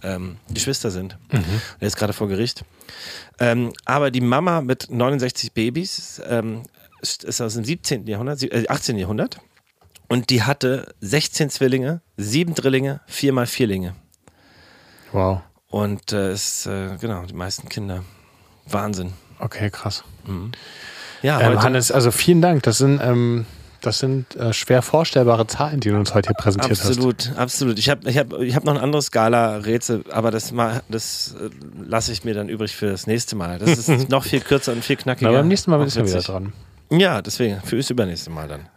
[0.02, 1.18] ähm, Geschwister sind.
[1.30, 1.44] Und
[1.80, 2.64] er ist gerade vor Gericht.
[3.38, 6.62] Ähm, aber die Mama mit 69 Babys ähm,
[7.02, 8.06] ist aus dem 17.
[8.06, 8.96] Jahrhundert, äh, 18.
[8.96, 9.40] Jahrhundert.
[10.08, 13.94] Und die hatte 16 Zwillinge, sieben Drillinge, viermal Vierlinge.
[15.12, 15.40] Wow.
[15.68, 18.04] Und äh, ist, äh, genau, die meisten Kinder.
[18.66, 19.12] Wahnsinn.
[19.38, 20.04] Okay, krass.
[21.22, 22.62] Ja, Ähm, Hannes, also vielen Dank.
[22.62, 23.46] Das sind, ähm,
[23.80, 27.78] das sind äh, schwer vorstellbare Zahlen, die du uns heute hier präsentiert absolut, absolut.
[27.78, 31.50] Ich habe ich hab, ich hab noch ein anderes Skala-Rätsel, aber das, mal- das äh,
[31.84, 33.58] lasse ich mir dann übrig für das nächste Mal.
[33.58, 35.02] Das ist noch viel kürzer und viel hast.
[35.04, 35.30] knackiger.
[35.32, 36.52] Na, beim nächsten Mal bist du wieder dran.
[36.90, 38.68] Ja, deswegen, für das übernächste Mal dann.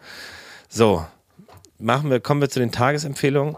[0.69, 1.05] So,
[1.79, 3.55] machen wir, kommen wir zu den Tagesempfehlungen.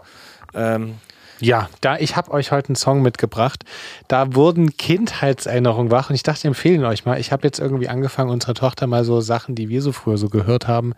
[0.54, 0.94] Ähm,
[1.40, 3.64] Ja, da ich habe euch heute einen Song mitgebracht.
[4.08, 7.18] Da wurden Kindheitserinnerungen wach und ich dachte, ich empfehle ihn euch mal.
[7.18, 10.28] Ich habe jetzt irgendwie angefangen, unserer Tochter mal so Sachen, die wir so früher so
[10.28, 10.92] gehört haben,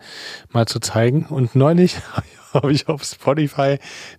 [0.51, 1.25] mal zu zeigen.
[1.27, 1.95] Und neulich
[2.53, 3.77] habe ich auf Spotify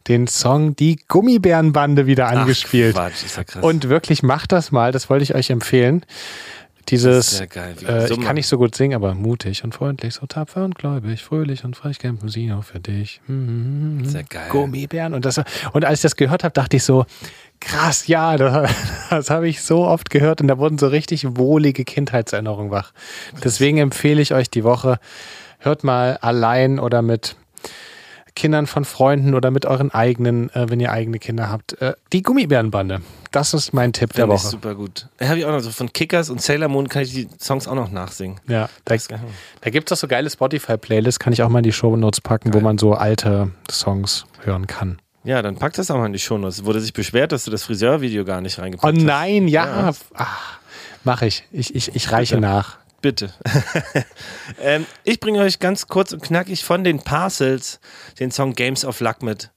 [0.09, 2.97] den Song Die Gummibärenbande wieder angespielt.
[2.97, 3.63] Ach, Quatsch, ist ja krass.
[3.63, 6.07] Und wirklich macht das mal, das wollte ich euch empfehlen.
[6.91, 7.74] Dieses, geil.
[7.87, 11.22] Äh, ich kann nicht so gut singen, aber mutig und freundlich, so tapfer und gläubig,
[11.22, 13.20] fröhlich und frech kämpfen sie auch für dich.
[13.26, 14.05] Mhm.
[14.05, 14.49] Sehr geil.
[14.51, 15.14] Gummibären.
[15.14, 15.41] Und, das,
[15.72, 17.07] und als ich das gehört habe, dachte ich so,
[17.61, 18.70] krass, ja, das,
[19.11, 22.93] das habe ich so oft gehört und da wurden so richtig wohlige Kindheitserinnerungen wach.
[23.43, 24.99] Deswegen empfehle ich euch die Woche,
[25.59, 27.37] hört mal allein oder mit
[28.35, 32.22] Kindern von Freunden oder mit euren eigenen, äh, wenn ihr eigene Kinder habt, äh, die
[32.22, 33.01] Gummibärenbande.
[33.35, 34.51] Das ist mein Tipp der Finde ich Woche.
[34.51, 35.09] super gut.
[35.20, 37.74] Habe ich auch noch so von Kickers und Sailor Moon kann ich die Songs auch
[37.74, 38.41] noch nachsingen.
[38.47, 38.95] Ja, da,
[39.61, 42.20] da gibt es doch so geile Spotify-Playlists, kann ich auch mal in die Show Notes
[42.20, 45.01] packen, wo man so alte Songs hören kann.
[45.24, 46.64] Ja, dann pack das auch mal in die Shownotes.
[46.64, 49.03] Wurde sich beschwert, dass du das Friseurvideo gar nicht Oh reingepackt hast.
[49.05, 49.89] nein, ja.
[49.89, 49.93] Ja.
[50.14, 50.59] Ach,
[51.03, 51.45] mach ich.
[51.51, 52.47] Ich, ich, ich reiche Bitte.
[52.47, 52.78] nach.
[53.01, 53.32] Bitte.
[54.62, 57.80] ähm, ich bringe euch ganz kurz und knackig von den Parcels
[58.20, 59.51] den Song Games of Luck mit.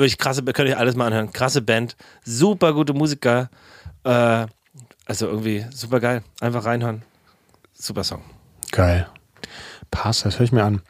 [0.00, 1.30] Wirklich krasse, könnt ihr alles mal anhören.
[1.30, 1.94] Krasse Band,
[2.24, 3.50] super gute Musiker.
[4.02, 4.46] Äh,
[5.04, 6.22] also irgendwie super geil.
[6.40, 7.02] Einfach reinhören.
[7.74, 8.22] Super Song.
[8.72, 9.06] Geil.
[9.90, 10.80] Passt, das höre ich mir an.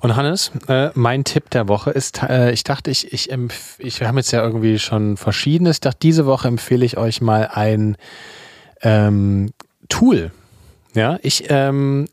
[0.00, 3.30] Und Hannes, äh, mein Tipp der Woche ist, äh, ich dachte, ich, ich,
[3.78, 5.76] ich, wir haben jetzt ja irgendwie schon verschiedenes.
[5.76, 7.98] Ich dachte, diese Woche empfehle ich euch mal ein
[8.80, 9.52] ähm,
[9.90, 10.30] Tool.
[10.94, 12.06] Ja, ich, ähm,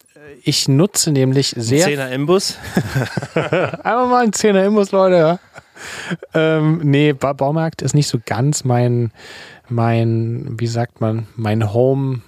[0.44, 2.58] ich nutze nämlich sehr Zehner Imbus.
[3.34, 5.40] Einfach mal ein Zehner Imbus, Leute.
[6.34, 9.12] Ähm, nee, ba Baumarkt ist nicht so ganz mein,
[9.70, 12.22] mein, wie sagt man, mein Home,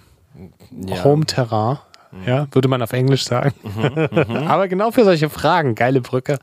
[0.72, 1.04] Ja.
[1.04, 1.78] Home-Terrain.
[2.26, 3.54] Ja, würde man auf Englisch sagen.
[4.48, 6.40] Aber genau für solche Fragen, geile Brücke,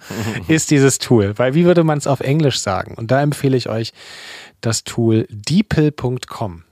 [0.46, 1.32] ist dieses Tool.
[1.38, 2.94] Weil wie würde man es auf Englisch sagen?
[2.94, 3.94] Und da empfehle ich euch
[4.60, 6.64] das Tool deepl.com.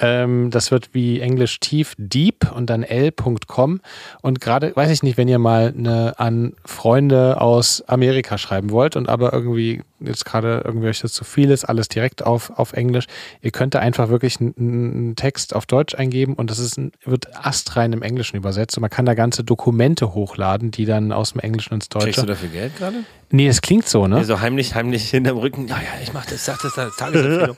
[0.00, 3.80] Ähm, das wird wie Englisch tief deep und dann l.com.
[4.22, 8.96] Und gerade, weiß ich nicht, wenn ihr mal eine, an Freunde aus Amerika schreiben wollt
[8.96, 12.72] und aber irgendwie jetzt gerade irgendwie euch das zu viel ist, alles direkt auf, auf
[12.72, 13.06] Englisch.
[13.42, 16.92] Ihr könnt da einfach wirklich einen, einen Text auf Deutsch eingeben und das ist ein,
[17.04, 21.32] wird astrein im Englischen übersetzt und man kann da ganze Dokumente hochladen, die dann aus
[21.32, 22.26] dem Englischen ins Kriegst du Deutsche.
[22.26, 23.04] dafür Geld gerade?
[23.32, 24.18] Nee, das klingt so, ne?
[24.18, 25.68] Nee, so heimlich, heimlich hinterm Rücken.
[25.68, 27.56] Ja, ja, ich mach das, sag das Tagesempfehlung.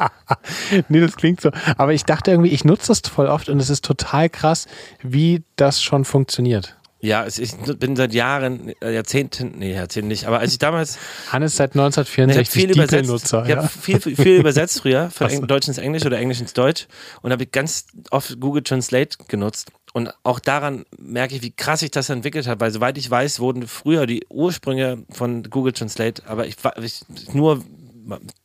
[0.88, 1.50] nee, das klingt so.
[1.76, 4.66] Aber ich dachte irgendwie, ich nutze das voll oft und es ist total krass,
[5.00, 6.77] wie das schon funktioniert.
[7.00, 10.98] Ja, ich bin seit Jahren, äh, Jahrzehnten, nee, Jahrzehnten nicht, aber als ich damals
[11.30, 12.92] Hannes seit Ich habe 1964 viel übersetzt.
[12.92, 13.44] DeepL-Nutzer.
[13.44, 13.68] Ich habe Ja.
[13.68, 16.86] viel, viel, viel übersetzt früher, von Eng Deutsch ins Englisch oder Englisch ins Deutsch
[17.22, 19.70] und habe ganz oft Google Translate genutzt.
[19.94, 23.40] Und auch daran merke ich, wie krass sich das entwickelt hat, weil soweit ich weiß,
[23.40, 27.64] wurden früher die Ursprünge von Google Translate, aber ich, ich nur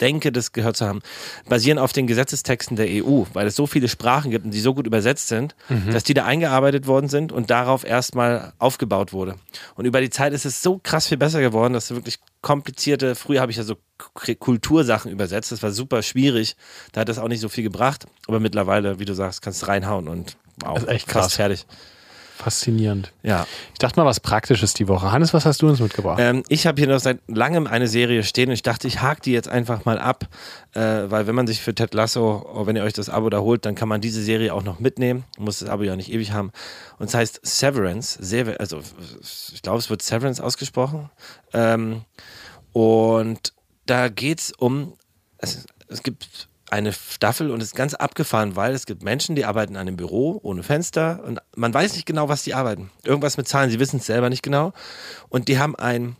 [0.01, 1.01] denke, das gehört zu haben,
[1.47, 4.73] basieren auf den Gesetzestexten der EU, weil es so viele Sprachen gibt und die so
[4.73, 5.55] gut übersetzt sind,
[5.91, 9.35] dass die da eingearbeitet worden sind und darauf erstmal aufgebaut wurde.
[9.75, 13.41] Und über die Zeit ist es so krass viel besser geworden, dass wirklich komplizierte, früher
[13.41, 13.77] habe ich ja so
[14.39, 16.55] Kultursachen übersetzt, das war super schwierig,
[16.91, 19.67] da hat das auch nicht so viel gebracht, aber mittlerweile, wie du sagst, kannst du
[19.67, 21.33] reinhauen und wow, echt krass.
[21.35, 21.65] fertig.
[22.43, 23.13] Faszinierend.
[23.23, 23.47] Ja.
[23.71, 25.13] Ich dachte mal was Praktisches die Woche.
[25.13, 26.19] Hannes, was hast du uns mitgebracht?
[26.19, 29.21] Ähm, ich habe hier noch seit langem eine Serie stehen und ich dachte, ich hake
[29.21, 30.27] die jetzt einfach mal ab,
[30.73, 33.39] äh, weil wenn man sich für Ted Lasso, oh, wenn ihr euch das Abo da
[33.39, 36.33] holt, dann kann man diese Serie auch noch mitnehmen, muss das Abo ja nicht ewig
[36.33, 36.51] haben.
[36.99, 38.81] Und es heißt Severance, Sever also
[39.53, 41.09] ich glaube, es wird Severance ausgesprochen.
[41.53, 42.01] Ähm,
[42.73, 43.53] und
[43.85, 44.95] da geht es um,
[45.37, 49.75] es, es gibt eine Staffel und ist ganz abgefahren, weil es gibt Menschen, die arbeiten
[49.75, 52.89] an einem Büro ohne Fenster und man weiß nicht genau, was die arbeiten.
[53.03, 54.73] Irgendwas mit Zahlen, sie wissen es selber nicht genau.
[55.29, 56.15] Und die haben ein,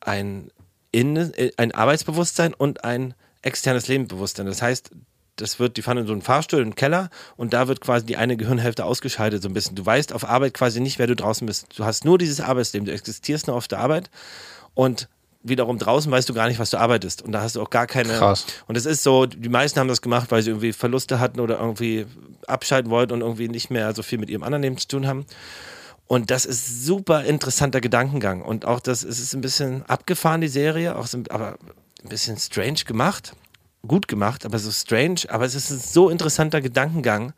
[0.00, 0.50] ein,
[0.90, 4.46] Innen, äh, ein Arbeitsbewusstsein und ein externes Lebensbewusstsein.
[4.46, 4.90] Das heißt,
[5.36, 8.16] das wird, die fahren in so einen Fahrstuhl im Keller und da wird quasi die
[8.16, 9.76] eine Gehirnhälfte ausgeschaltet so ein bisschen.
[9.76, 11.78] Du weißt auf Arbeit quasi nicht, wer du draußen bist.
[11.78, 14.10] Du hast nur dieses Arbeitsleben, du existierst nur auf der Arbeit
[14.74, 15.08] und
[15.44, 17.22] wiederum draußen weißt du gar nicht, was du arbeitest.
[17.22, 18.14] Und da hast du auch gar keine.
[18.14, 18.46] Krass.
[18.66, 21.60] Und es ist so, die meisten haben das gemacht, weil sie irgendwie Verluste hatten oder
[21.60, 22.06] irgendwie
[22.46, 25.26] abschalten wollten und irgendwie nicht mehr so viel mit ihrem anderen Leben zu tun haben.
[26.06, 28.42] Und das ist super interessanter Gedankengang.
[28.42, 31.58] Und auch das es ist ein bisschen abgefahren, die Serie, auch so, aber
[32.02, 33.34] ein bisschen strange gemacht.
[33.86, 35.20] Gut gemacht, aber so strange.
[35.28, 37.34] Aber es ist ein so interessanter Gedankengang,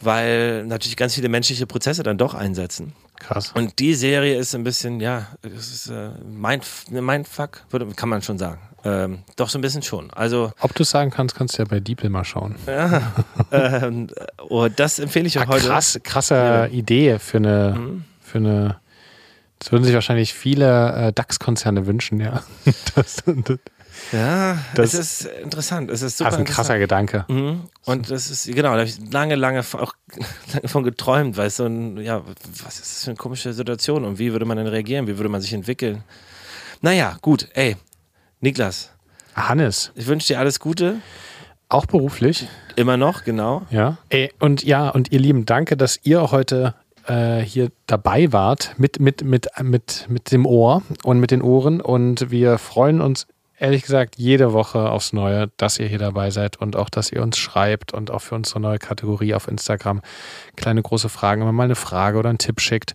[0.00, 2.92] weil natürlich ganz viele menschliche Prozesse dann doch einsetzen.
[3.18, 3.52] Krass.
[3.52, 6.60] Und die Serie ist ein bisschen, ja, es ist äh, mein,
[7.70, 8.60] würde, kann man schon sagen.
[8.84, 10.10] Ähm, doch so ein bisschen schon.
[10.12, 12.54] Also, Ob du es sagen kannst, kannst du ja bei DeepL mal schauen.
[13.50, 14.08] ähm,
[14.48, 15.66] oh, das empfehle ich euch Ah, heute.
[15.66, 18.04] krass, krasse Idee für eine, Mhm.
[18.20, 18.76] für eine,
[19.58, 22.42] das würden sich wahrscheinlich viele äh, DAX-Konzerne wünschen, ja.
[22.94, 23.58] Das, das,
[24.12, 25.90] Ja, Das- es ist interessant.
[25.90, 26.78] Es ist super Das ist ein krasser.
[26.78, 27.24] Gedanke.
[27.28, 27.62] Mhm.
[27.84, 29.94] Und das ist, genau, da habe ich lange, lange von- auch
[30.54, 32.22] lange von geträumt, weil es so ein, ja,
[32.64, 35.06] was ist das für eine komische Situation und wie würde man denn reagieren?
[35.06, 36.04] Wie würde man sich entwickeln?
[36.82, 37.76] Naja, gut, ey,
[38.40, 38.90] Niklas,
[39.34, 40.96] Hannes, ich wünsche dir alles Gute.
[41.68, 42.46] auch beruflich.
[42.76, 43.62] Immer noch, genau.
[43.70, 43.96] Ja.
[44.10, 46.74] Ey, und ja, und ihr Lieben, danke, dass ihr heute
[47.08, 51.80] äh, hier dabei wart mit, mit, mit, mit, mit dem Ohr und mit den Ohren.
[51.80, 53.26] Und wir freuen uns
[53.58, 57.22] ehrlich gesagt jede Woche aufs Neue, dass ihr hier dabei seid und auch, dass ihr
[57.22, 60.02] uns schreibt und auch für unsere neue Kategorie auf Instagram
[60.56, 62.94] kleine große Fragen, immer mal eine Frage oder einen Tipp schickt,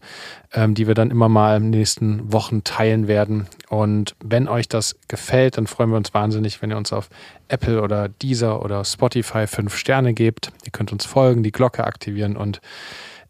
[0.54, 3.48] ähm, die wir dann immer mal in den nächsten Wochen teilen werden.
[3.70, 7.10] Und wenn euch das gefällt, dann freuen wir uns wahnsinnig, wenn ihr uns auf
[7.48, 10.52] Apple oder Deezer oder Spotify fünf Sterne gebt.
[10.64, 12.62] Ihr könnt uns folgen, die Glocke aktivieren und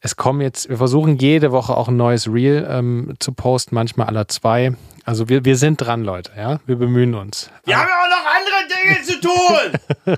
[0.02, 4.08] es kommen jetzt, wir versuchen jede Woche auch ein neues Reel ähm, zu posten, manchmal
[4.08, 4.74] aller zwei.
[5.06, 6.60] Also wir, wir sind dran, Leute, ja.
[6.66, 7.49] Wir bemühen uns.
[7.66, 10.18] Wir haben auch noch andere Dinge zu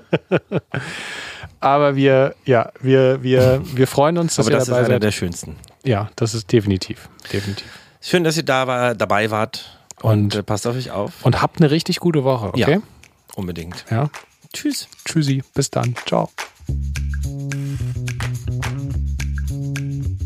[1.60, 4.88] Aber wir, ja, wir, wir, wir freuen uns, dass Aber ihr das ist dabei einer
[4.96, 5.02] seid.
[5.02, 5.56] der schönsten.
[5.82, 7.66] Ja, das ist definitiv, definitiv.
[8.00, 11.12] Schön, dass ihr da war, dabei wart und, Und- äh, passt auf euch auf.
[11.24, 12.72] Und habt eine richtig gute Woche, okay?
[12.74, 12.78] Ja.
[13.36, 13.84] Unbedingt.
[13.90, 14.10] ja.
[14.52, 14.88] Tschüss.
[15.04, 15.94] Tschüssi, bis dann.
[16.06, 16.30] Ciao.